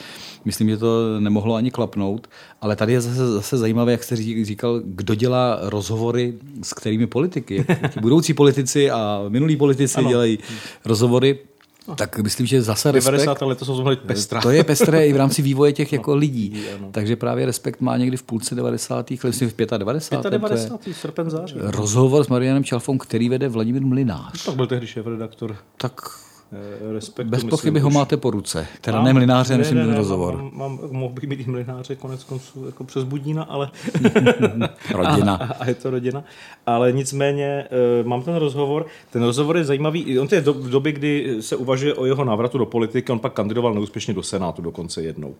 Myslím, 0.44 0.59
že 0.68 0.76
to 0.76 1.20
nemohlo 1.20 1.54
ani 1.54 1.70
klapnout, 1.70 2.26
ale 2.60 2.76
tady 2.76 2.92
je 2.92 3.00
zase, 3.00 3.32
zase 3.32 3.58
zajímavé, 3.58 3.92
jak 3.92 4.04
jste 4.04 4.16
říkal, 4.16 4.80
kdo 4.84 5.14
dělá 5.14 5.58
rozhovory 5.62 6.34
s 6.62 6.72
kterými 6.72 7.06
politiky. 7.06 7.64
Budoucí 8.00 8.34
politici 8.34 8.90
a 8.90 9.24
minulí 9.28 9.56
politici 9.56 9.98
ano. 9.98 10.08
dělají 10.08 10.38
rozhovory 10.84 11.38
tak 11.94 12.18
myslím, 12.18 12.46
že 12.46 12.62
zase 12.62 12.88
90. 12.88 13.10
respekt... 13.12 13.42
let 13.42 13.58
to 13.58 13.64
jsou 13.64 13.84
pestrá. 14.06 14.40
To 14.40 14.50
je 14.50 14.64
pestré 14.64 15.06
i 15.06 15.12
v 15.12 15.16
rámci 15.16 15.42
vývoje 15.42 15.72
těch 15.72 15.92
jako 15.92 16.14
lidí. 16.14 16.62
Takže 16.90 17.16
právě 17.16 17.46
respekt 17.46 17.80
má 17.80 17.96
někdy 17.96 18.16
v 18.16 18.22
půlce 18.22 18.54
90. 18.54 19.10
let, 19.10 19.24
myslím 19.24 19.50
v 19.50 19.54
95. 19.78 20.30
95. 20.30 20.94
srpen 20.96 21.30
září. 21.30 21.54
Rozhovor 21.58 22.24
s 22.24 22.28
Marianem 22.28 22.64
Čalfou, 22.64 22.98
který 22.98 23.28
vede 23.28 23.48
Vladimír 23.48 23.82
Mlinář. 23.82 24.44
Tak 24.44 24.56
byl 24.56 24.66
tehdy 24.66 24.86
šéf 24.86 25.06
redaktor. 25.06 25.56
Tak 25.76 26.00
respektu. 26.92 27.30
Bez 27.30 27.44
pochyby 27.44 27.80
ho 27.80 27.90
máte 27.90 28.16
po 28.16 28.30
ruce. 28.30 28.66
Teda 28.80 28.96
mám, 28.96 29.04
ne 29.04 29.12
mlináře, 29.12 29.58
myslím 29.58 29.78
ne, 29.78 29.82
ne, 29.82 29.88
ten 29.88 29.96
rozhovor. 29.96 30.36
Mám, 30.36 30.50
mám, 30.52 30.80
mohl 30.90 31.14
bych 31.14 31.28
mít 31.28 31.40
i 31.40 31.50
mlináře 31.50 31.96
konec 31.96 32.24
konců 32.24 32.66
jako 32.66 32.84
přes 32.84 33.04
Budína, 33.04 33.42
ale... 33.42 33.70
rodina. 34.94 35.34
A, 35.34 35.44
a, 35.44 35.68
je 35.68 35.74
to 35.74 35.90
rodina. 35.90 36.24
Ale 36.66 36.92
nicméně 36.92 37.66
uh, 38.00 38.06
mám 38.08 38.22
ten 38.22 38.34
rozhovor. 38.34 38.86
Ten 39.10 39.22
rozhovor 39.22 39.56
je 39.56 39.64
zajímavý. 39.64 40.18
On 40.18 40.28
to 40.28 40.34
je 40.34 40.40
do, 40.40 40.52
v 40.52 40.70
době, 40.70 40.92
kdy 40.92 41.36
se 41.40 41.56
uvažuje 41.56 41.94
o 41.94 42.06
jeho 42.06 42.24
návratu 42.24 42.58
do 42.58 42.66
politiky. 42.66 43.12
On 43.12 43.18
pak 43.18 43.32
kandidoval 43.32 43.74
neúspěšně 43.74 44.14
do 44.14 44.22
Senátu 44.22 44.62
dokonce 44.62 45.02
jednou. 45.02 45.34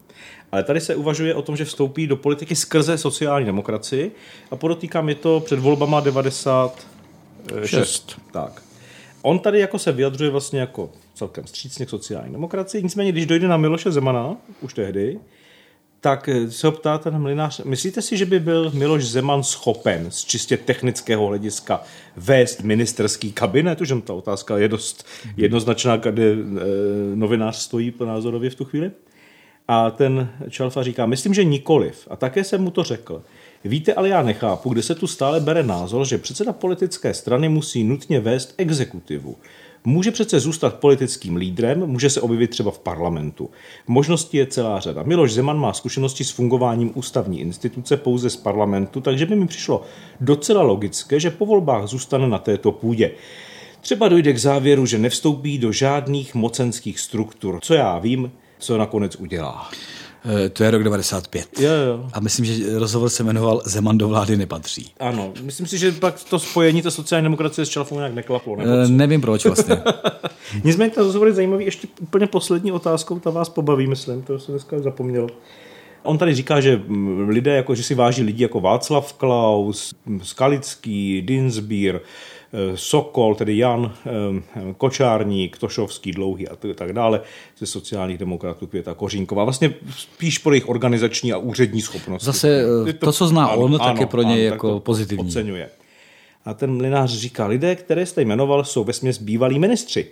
Ale 0.53 0.63
tady 0.63 0.81
se 0.81 0.95
uvažuje 0.95 1.35
o 1.35 1.43
tom, 1.43 1.57
že 1.57 1.65
vstoupí 1.65 2.07
do 2.07 2.17
politiky 2.17 2.57
skrze 2.57 2.99
sociální 2.99 3.47
demokracii. 3.47 4.13
A 4.51 4.57
podotýkám, 4.57 5.09
je 5.09 5.15
to 5.15 5.41
před 5.41 5.59
volbama 5.59 6.01
96. 6.01 8.21
Tak. 8.33 8.63
On 9.23 9.39
tady 9.39 9.61
jako 9.61 9.79
se 9.79 9.93
vyjadřuje 9.93 10.31
vlastně 10.31 10.61
jako 10.61 10.91
celkem 11.15 11.47
střícně 11.47 11.87
k 11.87 11.91
sociální 11.91 12.33
demokracii, 12.33 12.83
nicméně 12.83 13.13
když 13.13 13.27
dojde 13.27 13.49
na 13.49 13.57
Miloše 13.57 13.91
Zemana, 13.91 14.37
už 14.61 14.75
tehdy, 14.75 15.19
tak 16.01 16.29
se 16.49 16.67
ho 16.67 16.73
ptá 16.73 16.99
ten 16.99 17.19
mlinář, 17.19 17.61
myslíte 17.65 18.03
si, 18.03 18.17
že 18.17 18.27
by 18.27 18.41
byl 18.41 18.71
Miloš 18.75 19.05
Zeman 19.05 19.43
schopen 19.43 20.11
z 20.11 20.25
čistě 20.25 20.57
technického 20.57 21.27
hlediska 21.27 21.83
vést 22.17 22.63
ministerský 22.63 23.33
kabinet? 23.33 23.81
Už 23.81 23.93
ta 24.05 24.15
otázka 24.15 24.59
je 24.59 24.69
dost 24.69 25.07
jednoznačná, 25.37 25.97
kde 25.97 26.33
e, 26.33 26.37
novinář 27.15 27.57
stojí 27.57 27.91
po 27.91 28.05
názorově 28.05 28.51
v 28.51 28.55
tu 28.55 28.65
chvíli. 28.65 28.91
A 29.69 29.91
ten 29.91 30.31
Čalfa 30.49 30.83
říká, 30.83 31.07
myslím, 31.07 31.35
že 31.35 31.45
nikoliv. 31.45 32.09
A 32.11 32.17
také 32.17 32.45
jsem 32.45 32.63
mu 32.63 32.71
to 32.71 32.85
řekl. 32.85 33.23
Víte, 33.65 33.95
ale 33.95 34.09
já 34.09 34.23
nechápu, 34.23 34.69
kde 34.69 34.83
se 34.83 34.95
tu 34.95 35.07
stále 35.07 35.41
bere 35.41 35.63
názor, 35.63 36.07
že 36.07 36.19
předseda 36.19 36.53
politické 36.53 37.15
strany 37.15 37.49
musí 37.49 37.85
nutně 37.85 38.21
vést 38.21 38.55
exekutivu. 38.59 39.37
Může 39.85 40.11
přece 40.11 40.41
zůstat 40.41 40.75
politickým 40.75 41.37
lídrem, 41.37 41.87
může 41.87 42.11
se 42.11 42.21
objevit 42.21 42.51
třeba 42.51 42.71
v 42.71 42.79
parlamentu. 42.79 43.51
Možností 43.87 44.37
je 44.37 44.47
celá 44.47 44.81
řada. 44.81 45.03
Miloš 45.03 45.33
Zeman 45.33 45.59
má 45.59 45.73
zkušenosti 45.73 46.25
s 46.25 46.31
fungováním 46.31 46.93
ústavní 46.95 47.41
instituce 47.41 47.97
pouze 47.97 48.31
z 48.31 48.37
parlamentu, 48.37 49.01
takže 49.01 49.27
by 49.27 49.37
mi 49.37 49.47
přišlo 49.47 49.83
docela 50.21 50.63
logické, 50.63 51.21
že 51.21 51.31
po 51.31 51.47
volbách 51.47 51.87
zůstane 51.87 52.29
na 52.29 52.39
této 52.39 52.73
půdě. 52.73 53.11
Třeba 53.81 54.09
dojde 54.09 54.33
k 54.33 54.39
závěru, 54.39 54.87
že 54.87 54.99
nevstoupí 54.99 55.59
do 55.59 55.73
žádných 55.73 56.35
mocenských 56.35 57.01
struktur. 57.01 57.59
Co 57.63 57.75
já 57.75 57.99
vím, 57.99 58.33
co 58.59 58.79
nakonec 58.79 59.17
udělá. 59.17 59.71
Eh, 60.25 60.49
To 60.49 60.65
je 60.65 60.71
rok 60.71 60.83
95. 60.83 61.61
Jo, 61.61 61.71
jo. 61.73 62.07
A 62.13 62.21
myslím, 62.21 62.45
že 62.45 62.79
rozhovor 62.79 63.09
se 63.09 63.23
jmenoval 63.25 63.63
Zeman 63.65 63.99
do 63.99 64.09
vlády 64.09 64.37
nepatří. 64.37 64.93
Ano, 65.01 65.33
myslím 65.43 65.67
si, 65.67 65.79
že 65.79 65.93
pak 65.93 66.25
to 66.31 66.39
spojení 66.39 66.83
té 66.83 66.91
sociální 66.91 67.25
demokracie 67.25 67.67
s 67.67 67.69
Čalfou 67.69 67.97
nějak 67.97 68.15
neklaplo. 68.15 68.57
Nebo 68.57 68.71
Eh? 68.73 68.89
Nevím 68.89 69.21
proč 69.21 69.45
vlastně. 69.47 69.77
Nicméně 70.65 70.91
ten 70.91 71.05
rozhovor 71.05 71.29
je 71.29 71.35
zajímavý. 71.35 71.65
Ještě 71.65 71.89
úplně 72.01 72.27
poslední 72.27 72.73
otázkou, 72.73 73.19
ta 73.19 73.31
vás 73.31 73.49
pobaví, 73.49 73.87
myslím, 73.87 74.23
to 74.23 74.39
jsem 74.39 74.53
dneska 74.53 74.79
zapomněl. 74.79 75.27
On 76.03 76.19
tady 76.19 76.35
říká, 76.35 76.61
že 76.61 76.83
lidé, 77.29 77.57
jako, 77.57 77.75
že 77.75 77.83
si 77.83 77.95
váží 77.95 78.23
lidi 78.23 78.43
jako 78.43 78.61
Václav 78.61 79.13
Klaus, 79.13 79.95
Skalický, 80.23 81.23
Dinsbír, 81.23 82.01
Sokol, 82.75 83.35
tedy 83.35 83.57
Jan, 83.57 83.93
eh, 84.07 84.75
Kočárník, 84.77 85.59
Tošovský, 85.59 86.13
Dlouhý 86.13 86.49
a 86.49 86.57
tak 86.75 86.93
dále, 86.93 87.21
ze 87.59 87.67
sociálních 87.67 88.19
demokratů 88.19 88.67
Květa 88.67 88.95
Kořínková. 88.95 89.45
Vlastně 89.45 89.75
spíš 89.97 90.39
pro 90.39 90.53
jejich 90.53 90.69
organizační 90.69 91.33
a 91.33 91.39
úřední 91.39 91.83
schopnosti. 91.83 92.27
Zase, 92.27 92.63
eh, 92.89 92.93
to, 92.93 93.13
co 93.13 93.29
zná 93.29 93.49
on, 93.49 93.79
tak 93.79 94.01
je 94.01 94.07
pro 94.07 94.23
něj 94.23 94.45
tak 94.49 94.53
jako 94.53 94.81
pozitivní. 94.81 95.29
Oceňuje. 95.29 95.69
A 96.45 96.55
ten 96.55 96.77
mlinář 96.77 97.11
říká, 97.11 97.47
lidé, 97.47 97.77
které 97.77 98.07
jste 98.07 98.23
jmenoval, 98.23 98.65
jsou 98.65 98.85
vesměs 98.85 99.19
bývalí 99.19 99.59
ministři. 99.59 100.07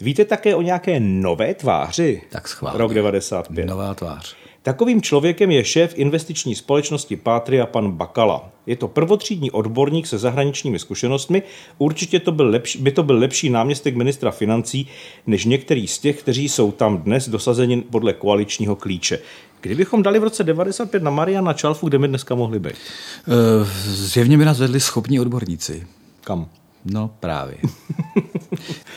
Víte 0.00 0.24
také 0.24 0.54
o 0.54 0.62
nějaké 0.62 1.00
nové 1.00 1.54
tváři? 1.54 2.22
Tak 2.30 2.48
schválně. 2.48 2.78
Rok 2.78 2.94
95. 2.94 3.66
Nová 3.66 3.94
tvář. 3.94 4.36
Takovým 4.64 5.02
člověkem 5.02 5.50
je 5.50 5.64
šéf 5.64 5.92
investiční 5.96 6.54
společnosti 6.54 7.16
Patria 7.16 7.66
pan 7.66 7.90
Bakala. 7.92 8.50
Je 8.66 8.76
to 8.76 8.88
prvotřídní 8.88 9.50
odborník 9.50 10.06
se 10.06 10.18
zahraničními 10.18 10.78
zkušenostmi. 10.78 11.42
Určitě 11.78 12.20
to 12.20 12.32
byl 12.32 12.48
lepší, 12.50 12.78
by 12.78 12.92
to 12.92 13.02
byl 13.02 13.18
lepší 13.18 13.50
náměstek 13.50 13.96
ministra 13.96 14.30
financí 14.30 14.88
než 15.26 15.44
některý 15.44 15.86
z 15.86 15.98
těch, 15.98 16.22
kteří 16.22 16.48
jsou 16.48 16.72
tam 16.72 16.98
dnes 16.98 17.28
dosazeni 17.28 17.80
podle 17.80 18.12
koaličního 18.12 18.76
klíče. 18.76 19.18
Kdybychom 19.60 20.02
dali 20.02 20.18
v 20.18 20.24
roce 20.24 20.44
95 20.44 21.02
na 21.02 21.10
Mariana 21.10 21.52
Čalfu, 21.52 21.88
kde 21.88 21.98
my 21.98 22.08
dneska 22.08 22.34
mohli 22.34 22.58
být? 22.58 22.74
Eh, 22.74 23.64
Zjevně 23.86 24.38
by 24.38 24.44
nás 24.44 24.58
vedli 24.58 24.80
schopní 24.80 25.20
odborníci. 25.20 25.86
Kam? 26.20 26.48
No 26.84 27.10
právě. 27.20 27.56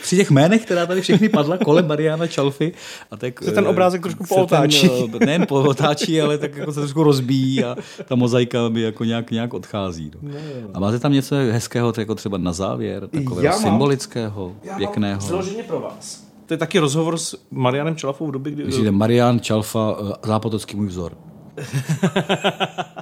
Při 0.08 0.16
těch 0.16 0.30
jménech, 0.30 0.64
která 0.64 0.86
tady 0.86 1.00
všechny 1.00 1.28
padla 1.28 1.58
kolem 1.58 1.86
Mariana 1.88 2.26
Čalfy. 2.26 2.72
A 3.10 3.16
tak, 3.16 3.42
Se 3.42 3.52
ten 3.52 3.64
eh, 3.64 3.68
obrázek 3.68 4.02
trošku 4.02 4.24
pootáčí. 4.24 4.88
Ten, 4.88 5.22
eh, 5.22 5.26
nejen 5.26 5.46
pootáčí, 5.46 6.20
ale 6.20 6.38
tak 6.38 6.56
jako 6.56 6.72
se 6.72 6.80
trošku 6.80 7.02
rozbíjí 7.02 7.64
a 7.64 7.76
ta 8.04 8.14
mozaika 8.14 8.68
mi 8.68 8.80
jako 8.82 9.04
nějak, 9.04 9.30
nějak 9.30 9.54
odchází. 9.54 10.10
No. 10.22 10.30
A 10.74 10.80
máte 10.80 10.98
tam 10.98 11.12
něco 11.12 11.34
hezkého, 11.34 11.92
jako 11.98 12.14
třeba 12.14 12.38
na 12.38 12.52
závěr, 12.52 13.08
takového 13.08 13.42
Já 13.42 13.50
mám- 13.50 13.60
symbolického, 13.62 14.52
Já 14.62 14.76
pěkného. 14.76 15.20
Mám 15.32 15.44
pro 15.66 15.80
vás. 15.80 16.24
To 16.46 16.54
je 16.54 16.58
taky 16.58 16.78
rozhovor 16.78 17.18
s 17.18 17.36
Marianem 17.50 17.96
Čalafou 17.96 18.26
v 18.26 18.32
době, 18.32 18.52
kdy... 18.52 18.64
Myslíte 18.64 18.90
Marian 18.90 19.40
Čalfa, 19.40 19.96
eh, 20.00 20.26
zápotocký 20.26 20.76
můj 20.76 20.86
vzor. 20.86 21.12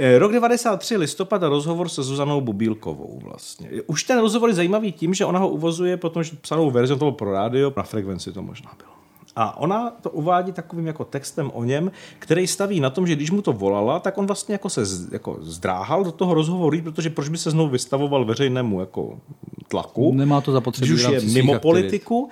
Eh, 0.00 0.18
Rok 0.18 0.32
93, 0.32 0.96
listopad 0.96 1.42
a 1.42 1.48
rozhovor 1.48 1.88
se 1.88 2.02
Zuzanou 2.02 2.40
Bubílkovou 2.40 3.20
vlastně. 3.24 3.68
Už 3.86 4.04
ten 4.04 4.18
rozhovor 4.20 4.48
je 4.48 4.54
zajímavý 4.54 4.92
tím, 4.92 5.14
že 5.14 5.24
ona 5.24 5.38
ho 5.38 5.48
uvozuje, 5.48 5.96
protože 5.96 6.36
psanou 6.40 6.70
verzi, 6.70 6.92
to 6.92 6.98
bylo 6.98 7.12
pro 7.12 7.32
rádio, 7.32 7.72
na 7.76 7.82
frekvenci 7.82 8.32
to 8.32 8.42
možná 8.42 8.70
bylo. 8.78 8.88
A 9.36 9.56
ona 9.58 9.90
to 10.00 10.10
uvádí 10.10 10.52
takovým 10.52 10.86
jako 10.86 11.04
textem 11.04 11.50
o 11.54 11.64
něm, 11.64 11.90
který 12.18 12.46
staví 12.46 12.80
na 12.80 12.90
tom, 12.90 13.06
že 13.06 13.16
když 13.16 13.30
mu 13.30 13.42
to 13.42 13.52
volala, 13.52 14.00
tak 14.00 14.18
on 14.18 14.26
vlastně 14.26 14.52
jako 14.52 14.68
se 14.70 14.82
jako 15.12 15.36
zdráhal 15.40 16.04
do 16.04 16.12
toho 16.12 16.34
rozhovoru, 16.34 16.82
protože 16.82 17.10
proč 17.10 17.28
by 17.28 17.38
se 17.38 17.50
znovu 17.50 17.68
vystavoval 17.68 18.24
veřejnému 18.24 18.80
jako 18.80 19.18
tlaku. 19.68 20.12
Nemá 20.14 20.40
to 20.40 20.52
zapotřebí 20.52 20.90
Když 20.90 21.04
už 21.06 21.12
je 21.12 21.20
mimo 21.20 21.52
aktivit. 21.52 21.62
politiku. 21.62 22.28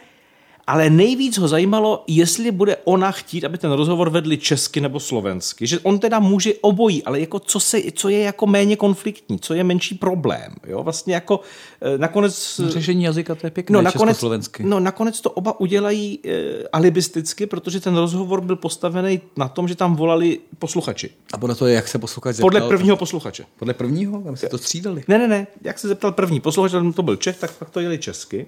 Ale 0.67 0.91
nejvíc 0.91 1.39
ho 1.39 1.49
zajímalo, 1.49 2.05
jestli 2.07 2.51
bude 2.51 2.77
ona 2.85 3.13
chtít, 3.13 3.45
aby 3.45 3.59
ten 3.59 3.73
rozhovor 3.73 4.11
vedli 4.11 4.39
česky 4.39 4.81
nebo 4.81 5.01
slovensky. 5.01 5.67
Že 5.67 5.79
on 5.79 5.99
teda 5.99 6.19
může 6.19 6.55
obojí, 6.61 7.05
ale 7.05 7.21
jako 7.21 7.39
co, 7.39 7.61
se, 7.61 7.79
co 7.95 8.09
je 8.09 8.19
jako 8.19 8.47
méně 8.47 8.77
konfliktní, 8.77 9.39
co 9.39 9.55
je 9.55 9.65
menší 9.65 9.95
problém. 9.95 10.55
Jo? 10.67 10.83
Vlastně 10.83 11.15
jako 11.15 11.41
eh, 11.81 11.99
nakonec... 11.99 12.61
Řešení 12.69 13.05
jazyka 13.05 13.35
to 13.35 13.47
je 13.47 13.51
pěkné, 13.51 13.75
No, 13.75 13.83
nakonec, 13.83 14.25
no 14.61 14.81
nakonec 14.81 15.21
to 15.21 15.31
oba 15.31 15.61
udělají 15.61 16.19
e, 16.25 16.69
alibisticky, 16.73 17.47
protože 17.47 17.81
ten 17.81 17.97
rozhovor 17.97 18.41
byl 18.41 18.57
postavený 18.57 19.21
na 19.37 19.49
tom, 19.49 19.69
že 19.69 19.75
tam 19.75 19.97
volali 19.97 20.41
posluchači. 20.59 21.11
A 21.33 21.39
podle 21.39 21.55
toho, 21.55 21.69
jak 21.69 21.89
se 21.89 21.99
posluchač 21.99 22.37
Podle 22.41 22.61
zeptal, 22.61 22.69
prvního 22.69 22.97
posluchače. 22.97 23.45
Podle 23.59 23.75
prvního? 23.75 24.21
Tam 24.21 24.37
se 24.37 24.49
to 24.49 24.59
střídali. 24.59 25.05
Ne, 25.09 25.19
ne, 25.19 25.29
ne. 25.29 25.47
Jak 25.63 25.79
se 25.79 25.89
zeptal 25.89 26.13
první 26.13 26.41
posluchač, 26.41 26.73
to 26.95 27.03
byl 27.03 27.17
Čech, 27.17 27.39
tak 27.39 27.53
pak 27.53 27.71
to 27.71 27.81
jeli 27.81 27.99
česky. 27.99 28.47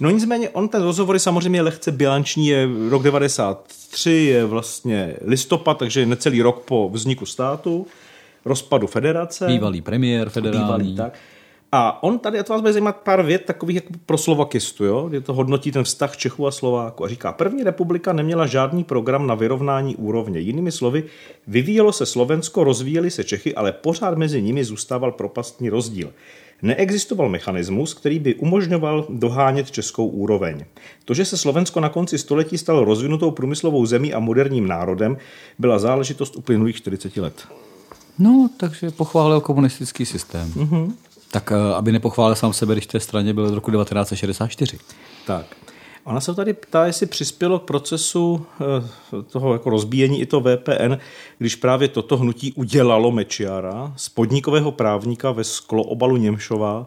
No 0.00 0.10
nicméně, 0.10 0.48
on 0.48 0.68
ten 0.68 0.82
rozhovor 0.82 1.16
je 1.16 1.20
samozřejmě 1.20 1.62
lehce 1.62 1.92
bilanční, 1.92 2.46
je 2.46 2.68
rok 2.88 3.02
93, 3.02 4.10
je 4.10 4.44
vlastně 4.44 5.16
listopad, 5.24 5.78
takže 5.78 6.06
necelý 6.06 6.42
rok 6.42 6.62
po 6.64 6.90
vzniku 6.92 7.26
státu, 7.26 7.86
rozpadu 8.44 8.86
federace. 8.86 9.46
Bývalý 9.46 9.80
premiér 9.80 10.28
federální. 10.28 10.64
Bývalý, 10.64 10.96
tak. 10.96 11.18
A 11.72 12.02
on 12.02 12.18
tady, 12.18 12.38
a 12.38 12.42
to 12.42 12.52
vás 12.52 12.60
bude 12.60 12.72
zajímat 12.72 12.96
pár 12.96 13.22
vět 13.22 13.44
takových 13.44 13.74
jako 13.74 13.88
pro 14.06 14.18
slovakistu, 14.18 14.84
jo? 14.84 15.08
kde 15.08 15.20
to 15.20 15.34
hodnotí 15.34 15.72
ten 15.72 15.84
vztah 15.84 16.16
Čechů 16.16 16.46
a 16.46 16.50
Slováku. 16.50 17.04
A 17.04 17.08
říká, 17.08 17.32
první 17.32 17.62
republika 17.62 18.12
neměla 18.12 18.46
žádný 18.46 18.84
program 18.84 19.26
na 19.26 19.34
vyrovnání 19.34 19.96
úrovně. 19.96 20.40
Jinými 20.40 20.72
slovy, 20.72 21.04
vyvíjelo 21.46 21.92
se 21.92 22.06
Slovensko, 22.06 22.64
rozvíjely 22.64 23.10
se 23.10 23.24
Čechy, 23.24 23.54
ale 23.54 23.72
pořád 23.72 24.18
mezi 24.18 24.42
nimi 24.42 24.64
zůstával 24.64 25.12
propastní 25.12 25.68
rozdíl. 25.68 26.12
Neexistoval 26.62 27.28
mechanismus, 27.28 27.94
který 27.94 28.18
by 28.18 28.34
umožňoval 28.34 29.06
dohánět 29.08 29.70
českou 29.70 30.08
úroveň. 30.08 30.64
To, 31.04 31.14
že 31.14 31.24
se 31.24 31.36
Slovensko 31.36 31.80
na 31.80 31.88
konci 31.88 32.18
století 32.18 32.58
stalo 32.58 32.84
rozvinutou 32.84 33.30
průmyslovou 33.30 33.86
zemí 33.86 34.14
a 34.14 34.18
moderním 34.18 34.66
národem, 34.66 35.16
byla 35.58 35.78
záležitost 35.78 36.36
uplynulých 36.36 36.76
40 36.76 37.16
let. 37.16 37.48
No, 38.18 38.50
takže 38.56 38.90
pochválil 38.90 39.40
komunistický 39.40 40.06
systém. 40.06 40.52
Mhm. 40.56 40.94
Tak 41.30 41.52
eh, 41.52 41.74
aby 41.74 41.92
nepochválil 41.92 42.34
sám 42.34 42.52
sebe, 42.52 42.74
když 42.74 42.84
v 42.84 42.90
té 42.90 43.00
straně 43.00 43.34
byl 43.34 43.44
od 43.44 43.54
roku 43.54 43.70
1964. 43.70 44.78
Tak. 45.26 45.46
Ona 46.04 46.20
se 46.20 46.34
tady 46.34 46.52
ptá, 46.52 46.86
jestli 46.86 47.06
přispělo 47.06 47.58
k 47.58 47.62
procesu 47.62 48.46
eh, 48.60 49.22
toho 49.22 49.52
jako 49.52 49.70
rozbíjení 49.70 50.20
i 50.20 50.26
to 50.26 50.40
VPN, 50.40 50.94
když 51.38 51.56
právě 51.56 51.88
toto 51.88 52.16
hnutí 52.16 52.52
udělalo 52.52 53.10
Mečiara, 53.10 53.92
z 53.96 54.08
podnikového 54.08 54.72
právníka 54.72 55.32
ve 55.32 55.44
skloobalu 55.44 56.16
Němšova 56.16 56.86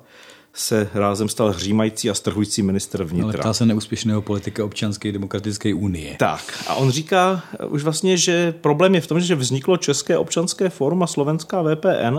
se 0.53 0.89
rázem 0.93 1.29
stal 1.29 1.49
hřímající 1.51 2.09
a 2.09 2.13
strhující 2.13 2.61
minister 2.63 3.01
Ale 3.01 3.09
vnitra. 3.09 3.39
ptá 3.39 3.53
se 3.53 3.65
neúspěšného 3.65 4.21
politika 4.21 4.65
občanské 4.65 5.11
demokratické 5.11 5.73
unie. 5.73 6.15
Tak 6.19 6.63
a 6.67 6.75
on 6.75 6.89
říká 6.91 7.43
eh, 7.59 7.65
už 7.65 7.83
vlastně, 7.83 8.17
že 8.17 8.51
problém 8.51 8.95
je 8.95 9.01
v 9.01 9.07
tom, 9.07 9.19
že 9.19 9.35
vzniklo 9.35 9.77
České 9.77 10.17
občanské 10.17 10.69
fórum 10.69 11.03
a 11.03 11.07
slovenská 11.07 11.61
VPN. 11.61 12.17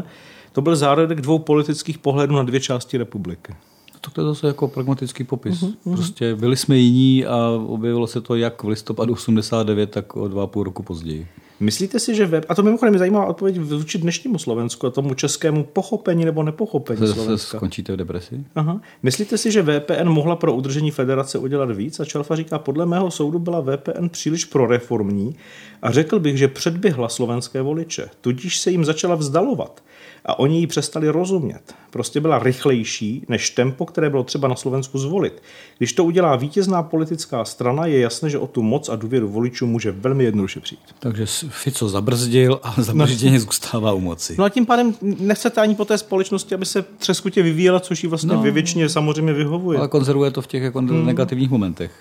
To 0.52 0.60
byl 0.62 0.76
zárodek 0.76 1.20
dvou 1.20 1.38
politických 1.38 1.98
pohledů 1.98 2.36
na 2.36 2.42
dvě 2.42 2.60
části 2.60 2.98
republiky. 2.98 3.54
Tak 4.04 4.14
to 4.14 4.20
je 4.20 4.24
zase 4.24 4.46
jako 4.46 4.68
pragmatický 4.68 5.24
popis. 5.24 5.62
Mhm, 5.62 5.72
mhm. 5.84 5.96
Prostě 5.96 6.36
byli 6.36 6.56
jsme 6.56 6.76
jiní 6.76 7.26
a 7.26 7.48
objevilo 7.66 8.06
se 8.06 8.20
to 8.20 8.34
jak 8.34 8.62
v 8.62 8.68
listopadu 8.68 9.12
89, 9.12 9.90
tak 9.90 10.16
o 10.16 10.28
dva 10.28 10.42
a 10.42 10.46
půl 10.46 10.64
roku 10.64 10.82
později. 10.82 11.26
Myslíte 11.60 12.00
si, 12.00 12.14
že 12.14 12.26
web, 12.26 12.46
a 12.48 12.54
to 12.54 12.62
mimochodem 12.62 12.94
je 12.94 12.98
zajímavá 12.98 13.26
odpověď 13.26 13.58
vůči 13.58 13.98
dnešnímu 13.98 14.38
Slovensku 14.38 14.86
a 14.86 14.90
tomu 14.90 15.14
českému 15.14 15.64
pochopení 15.64 16.24
nebo 16.24 16.42
nepochopení 16.42 17.00
Zase 17.00 17.14
Slovenska? 17.14 17.58
skončíte 17.58 17.92
v 17.92 17.96
depresi? 17.96 18.44
Aha. 18.54 18.80
Myslíte 19.02 19.38
si, 19.38 19.52
že 19.52 19.62
VPN 19.62 20.08
mohla 20.08 20.36
pro 20.36 20.54
udržení 20.54 20.90
federace 20.90 21.38
udělat 21.38 21.70
víc? 21.70 22.00
A 22.00 22.04
Čalfa 22.04 22.36
říká, 22.36 22.58
podle 22.58 22.86
mého 22.86 23.10
soudu 23.10 23.38
byla 23.38 23.60
VPN 23.60 24.08
příliš 24.08 24.44
proreformní 24.44 25.36
a 25.82 25.90
řekl 25.90 26.18
bych, 26.18 26.38
že 26.38 26.48
předběhla 26.48 27.08
slovenské 27.08 27.62
voliče. 27.62 28.08
Tudíž 28.20 28.58
se 28.58 28.70
jim 28.70 28.84
začala 28.84 29.14
vzdalovat 29.14 29.82
a 30.26 30.38
oni 30.38 30.58
ji 30.60 30.66
přestali 30.66 31.08
rozumět. 31.08 31.74
Prostě 31.90 32.20
byla 32.20 32.38
rychlejší 32.38 33.24
než 33.28 33.50
tempo, 33.50 33.86
které 33.86 34.10
bylo 34.10 34.22
třeba 34.24 34.48
na 34.48 34.54
Slovensku 34.56 34.98
zvolit. 34.98 35.42
Když 35.78 35.92
to 35.92 36.04
udělá 36.04 36.36
vítězná 36.36 36.82
politická 36.82 37.44
strana, 37.44 37.86
je 37.86 38.00
jasné, 38.00 38.30
že 38.30 38.38
o 38.38 38.46
tu 38.46 38.62
moc 38.62 38.88
a 38.88 38.96
důvěru 38.96 39.28
voličů 39.28 39.66
může 39.66 39.90
velmi 39.90 40.24
jednoduše 40.24 40.60
přijít. 40.60 40.80
Takže 40.98 41.26
Fico 41.48 41.88
zabrzdil 41.88 42.60
a 42.62 42.74
zabrzděně 42.82 43.40
zůstává 43.40 43.92
u 43.92 44.00
moci. 44.00 44.34
No 44.38 44.44
a 44.44 44.48
tím 44.48 44.66
pádem 44.66 44.94
nechcete 45.02 45.60
ani 45.60 45.74
po 45.74 45.84
té 45.84 45.98
společnosti, 45.98 46.54
aby 46.54 46.66
se 46.66 46.82
třeskutě 46.82 47.42
vyvíjela, 47.42 47.80
což 47.80 48.02
jí 48.02 48.08
vlastně 48.08 48.32
No. 48.34 48.42
ve 48.42 48.50
většině 48.50 48.88
samozřejmě 48.88 49.32
vyhovuje. 49.32 49.78
Ale 49.78 49.88
konzervuje 49.88 50.30
to 50.30 50.42
v 50.42 50.46
těch 50.46 50.62
jako 50.62 50.78
Hmm. 50.78 51.06
negativních 51.06 51.50
momentech. 51.50 51.92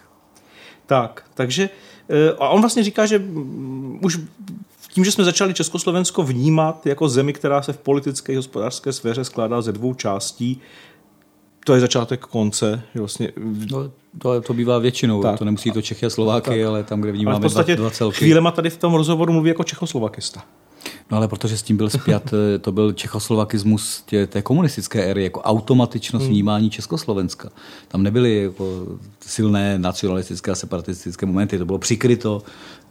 Tak, 0.85 1.23
takže 1.33 1.69
eh, 2.09 2.31
a 2.39 2.49
on 2.49 2.61
vlastně 2.61 2.83
říká, 2.83 3.05
že 3.05 3.19
mm, 3.19 3.99
už 4.03 4.19
tím, 4.93 5.05
že 5.05 5.11
jsme 5.11 5.23
začali 5.23 5.53
Československo 5.53 6.23
vnímat 6.23 6.85
jako 6.87 7.09
zemi, 7.09 7.33
která 7.33 7.61
se 7.61 7.73
v 7.73 7.77
politické 7.77 8.33
a 8.33 8.35
hospodářské 8.35 8.93
sféře 8.93 9.23
skládá 9.23 9.61
ze 9.61 9.71
dvou 9.71 9.93
částí, 9.93 10.61
to 11.65 11.73
je 11.73 11.79
začátek 11.79 12.19
konce. 12.19 12.81
Vlastně, 12.95 13.31
No, 13.71 13.91
to, 14.19 14.41
to 14.41 14.53
bývá 14.53 14.77
většinou, 14.79 15.21
Tak. 15.21 15.39
to 15.39 15.45
nemusí 15.45 15.71
to 15.71 15.81
Čechy 15.81 16.05
a 16.05 16.09
Slováky, 16.09 16.49
Tak. 16.49 16.67
ale 16.67 16.83
tam, 16.83 16.99
kde 17.01 17.09
ale 17.09 17.15
vnímáme 17.15 17.39
v 17.39 17.41
podstatě 17.41 17.75
dva, 17.75 17.81
dva 17.83 17.91
celky. 17.91 18.17
chvílema 18.17 18.51
tady 18.51 18.69
v 18.69 18.77
tom 18.77 18.93
rozhovoru 18.93 19.33
mluví 19.33 19.47
jako 19.49 19.63
čechoslovakista. 19.63 20.43
No 21.11 21.17
ale 21.17 21.27
protože 21.27 21.57
s 21.57 21.61
tím 21.61 21.77
byl 21.77 21.89
spjat, 21.89 22.33
eh, 22.55 22.59
to 22.59 22.71
byl 22.71 22.93
čechoslovakismus 22.93 24.03
tě, 24.05 24.27
té 24.27 24.41
komunistické 24.41 25.03
éry, 25.03 25.23
jako 25.23 25.41
automatičnost 25.41 26.23
Hmm. 26.23 26.31
vnímání 26.31 26.69
Československa. 26.69 27.49
Tam 27.87 28.03
nebyly 28.03 28.43
jako 28.43 28.85
silné 29.19 29.79
nacionalistické 29.79 30.51
a 30.51 30.55
separatistické 30.55 31.25
momenty, 31.25 31.57
to 31.57 31.65
bylo 31.65 31.77
přikryto 31.77 32.43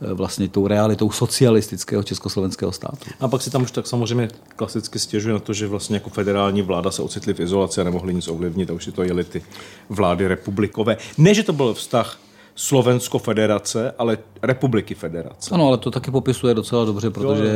eh, 0.03 0.15
vlastně 0.15 0.49
tou 0.49 0.67
realitou 0.67 1.11
socialistického 1.11 2.03
československého 2.03 2.73
státu. 2.73 3.11
A 3.21 3.29
pak 3.29 3.43
si 3.43 3.51
tam 3.51 3.63
už 3.63 3.71
tak 3.71 3.87
samozřejmě 3.87 4.29
klasicky 4.57 4.99
stěžuje 4.99 5.33
na 5.33 5.41
to, 5.41 5.53
že 5.53 5.67
vlastně 5.67 5.97
jako 5.97 6.11
federální 6.11 6.63
vláda 6.63 6.91
se 6.91 7.03
ocitli 7.03 7.35
v 7.35 7.41
izolaci 7.41 7.81
a 7.81 7.85
nemohli 7.85 8.15
nic 8.15 8.29
ovlivnit 8.29 8.71
a 8.71 8.73
už 8.73 8.85
si 8.85 8.93
to 8.93 9.03
jeli 9.03 9.25
ty 9.25 9.43
vlády 9.89 10.29
republikové. 10.29 10.97
Ne, 11.19 11.35
že 11.35 11.43
to 11.43 11.53
byl 11.53 11.75
vztah 11.75 12.19
Slovensko 12.61 13.19
federace, 13.19 13.95
ale 13.99 14.19
republiky 14.43 14.95
federace. 14.95 15.55
Ano, 15.55 15.67
ale 15.67 15.79
to 15.79 15.91
taky 15.91 16.11
popisuje 16.11 16.55
docela 16.55 16.85
dobře, 16.85 17.11
protože 17.11 17.53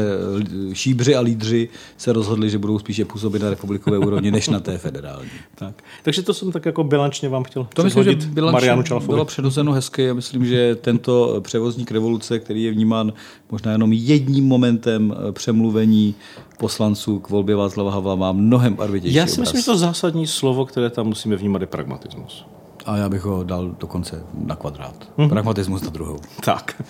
šíbři 0.73 1.15
a 1.17 1.21
lídři 1.21 1.69
se 1.97 2.13
rozhodli, 2.13 2.51
že 2.51 2.59
budou 2.59 2.79
spíše 2.79 3.05
působit 3.05 3.43
na 3.43 3.51
republikové 3.51 3.99
úrovni, 3.99 4.31
než 4.31 4.49
na 4.49 4.61
té 4.61 4.79
federální. 4.79 5.29
Tak. 5.55 5.83
Takže 6.03 6.23
to 6.23 6.35
jsem 6.35 6.53
tak 6.53 6.67
jako 6.67 6.85
bilančně 6.85 7.29
vám 7.29 7.45
chtěl 7.45 7.67
To 7.75 7.85
myslím, 7.85 8.05
že 8.05 8.17
Marianu 8.53 8.83
Čalfovi. 8.83 9.15
bylo 9.15 9.25
předhozeno 9.25 9.73
hezky. 9.73 10.03
Já 10.03 10.15
myslím, 10.15 10.47
že 10.47 10.77
tento 10.77 11.41
převozník 11.41 11.91
revoluce, 11.91 12.39
který 12.39 12.63
je 12.63 12.73
vnímán 12.73 13.13
možná 13.51 13.73
jenom 13.73 13.93
jedním 13.93 14.45
momentem 14.45 15.15
eh, 15.29 15.33
přemluvení 15.33 16.15
poslanců 16.59 17.19
k 17.19 17.31
volbě 17.31 17.57
Václava 17.57 17.91
Havla, 17.91 18.15
má 18.15 18.33
mnohem 18.33 18.75
barvitější 18.75 19.17
Já 19.17 19.27
si 19.27 19.33
obraz. 19.33 19.39
myslím, 19.39 19.61
že 19.61 19.67
to 19.67 19.79
zásadní 19.79 20.27
slovo, 20.27 20.67
které 20.67 20.91
tam 20.91 21.07
musíme 21.07 21.37
vnímat, 21.37 21.61
je 21.61 21.67
pragmatismus. 21.67 22.45
A 22.87 22.97
já 22.97 23.09
bych 23.09 23.23
ho 23.23 23.45
dal 23.45 23.69
dokonce 23.69 24.23
na 24.35 24.57
kvadrát. 24.57 24.95
Mhm. 25.17 25.29
Pragmatismus 25.29 25.83
na 25.83 25.91
druhou. 25.91 26.19
Tak. 26.45 26.83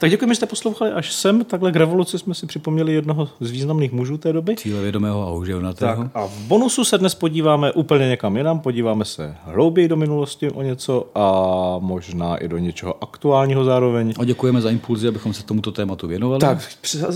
Tak 0.00 0.10
děkujeme, 0.10 0.34
že 0.34 0.36
jste 0.36 0.46
poslouchali 0.46 0.92
až 0.92 1.12
sem. 1.12 1.44
Takhle 1.44 1.72
k 1.72 1.76
revoluci 1.76 2.18
jsme 2.18 2.34
si 2.34 2.46
připomněli 2.46 2.94
jednoho 2.94 3.28
z 3.40 3.50
významných 3.50 3.92
mužů 3.92 4.18
té 4.18 4.32
doby. 4.32 4.56
Cíle 4.56 4.82
vědomého 4.82 5.22
a 5.22 5.30
houževnatého. 5.30 6.02
Tak 6.02 6.10
a 6.14 6.26
v 6.26 6.38
bonusu 6.38 6.84
se 6.84 6.98
dnes 6.98 7.14
podíváme 7.14 7.72
úplně 7.72 8.08
někam 8.08 8.36
jinam, 8.36 8.60
podíváme 8.60 9.04
se 9.04 9.36
hlouběji 9.44 9.88
do 9.88 9.96
minulosti 9.96 10.50
o 10.50 10.62
něco 10.62 11.10
a 11.14 11.78
možná 11.78 12.36
i 12.36 12.48
do 12.48 12.58
něčeho 12.58 13.02
aktuálního 13.02 13.64
zároveň. 13.64 14.14
A 14.18 14.24
děkujeme 14.24 14.60
za 14.60 14.70
impulzy, 14.70 15.08
abychom 15.08 15.34
se 15.34 15.42
tomuto 15.42 15.72
tématu 15.72 16.06
věnovali. 16.06 16.40
Tak, 16.40 16.58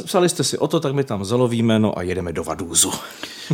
psali 0.04 0.28
jste 0.28 0.44
si 0.44 0.58
o 0.58 0.68
to, 0.68 0.80
tak 0.80 0.94
my 0.94 1.04
tam 1.04 1.24
zalovíme, 1.24 1.78
no 1.78 1.98
a 1.98 2.02
jedeme 2.02 2.32
do 2.32 2.44
Vadůzu. 2.44 2.90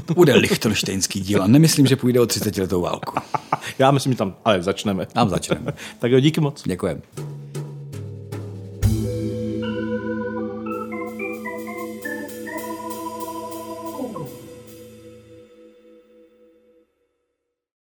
To 0.07 0.15
bude 0.15 0.35
lichtenštejnský 0.35 1.21
díl 1.21 1.43
a 1.43 1.47
nemyslím, 1.47 1.87
že 1.87 1.97
půjde 1.97 2.21
o 2.21 2.27
30 2.27 2.57
letou 2.57 2.81
válku. 2.81 3.21
Já 3.79 3.91
myslím, 3.91 4.13
že 4.13 4.19
tam, 4.19 4.35
ale 4.45 4.63
začneme. 4.63 5.07
Tam 5.07 5.29
začneme. 5.29 5.73
tak 5.99 6.13
jo, 6.13 6.21
díky 6.21 6.41
moc. 6.41 6.63
Děkujeme. 6.67 7.01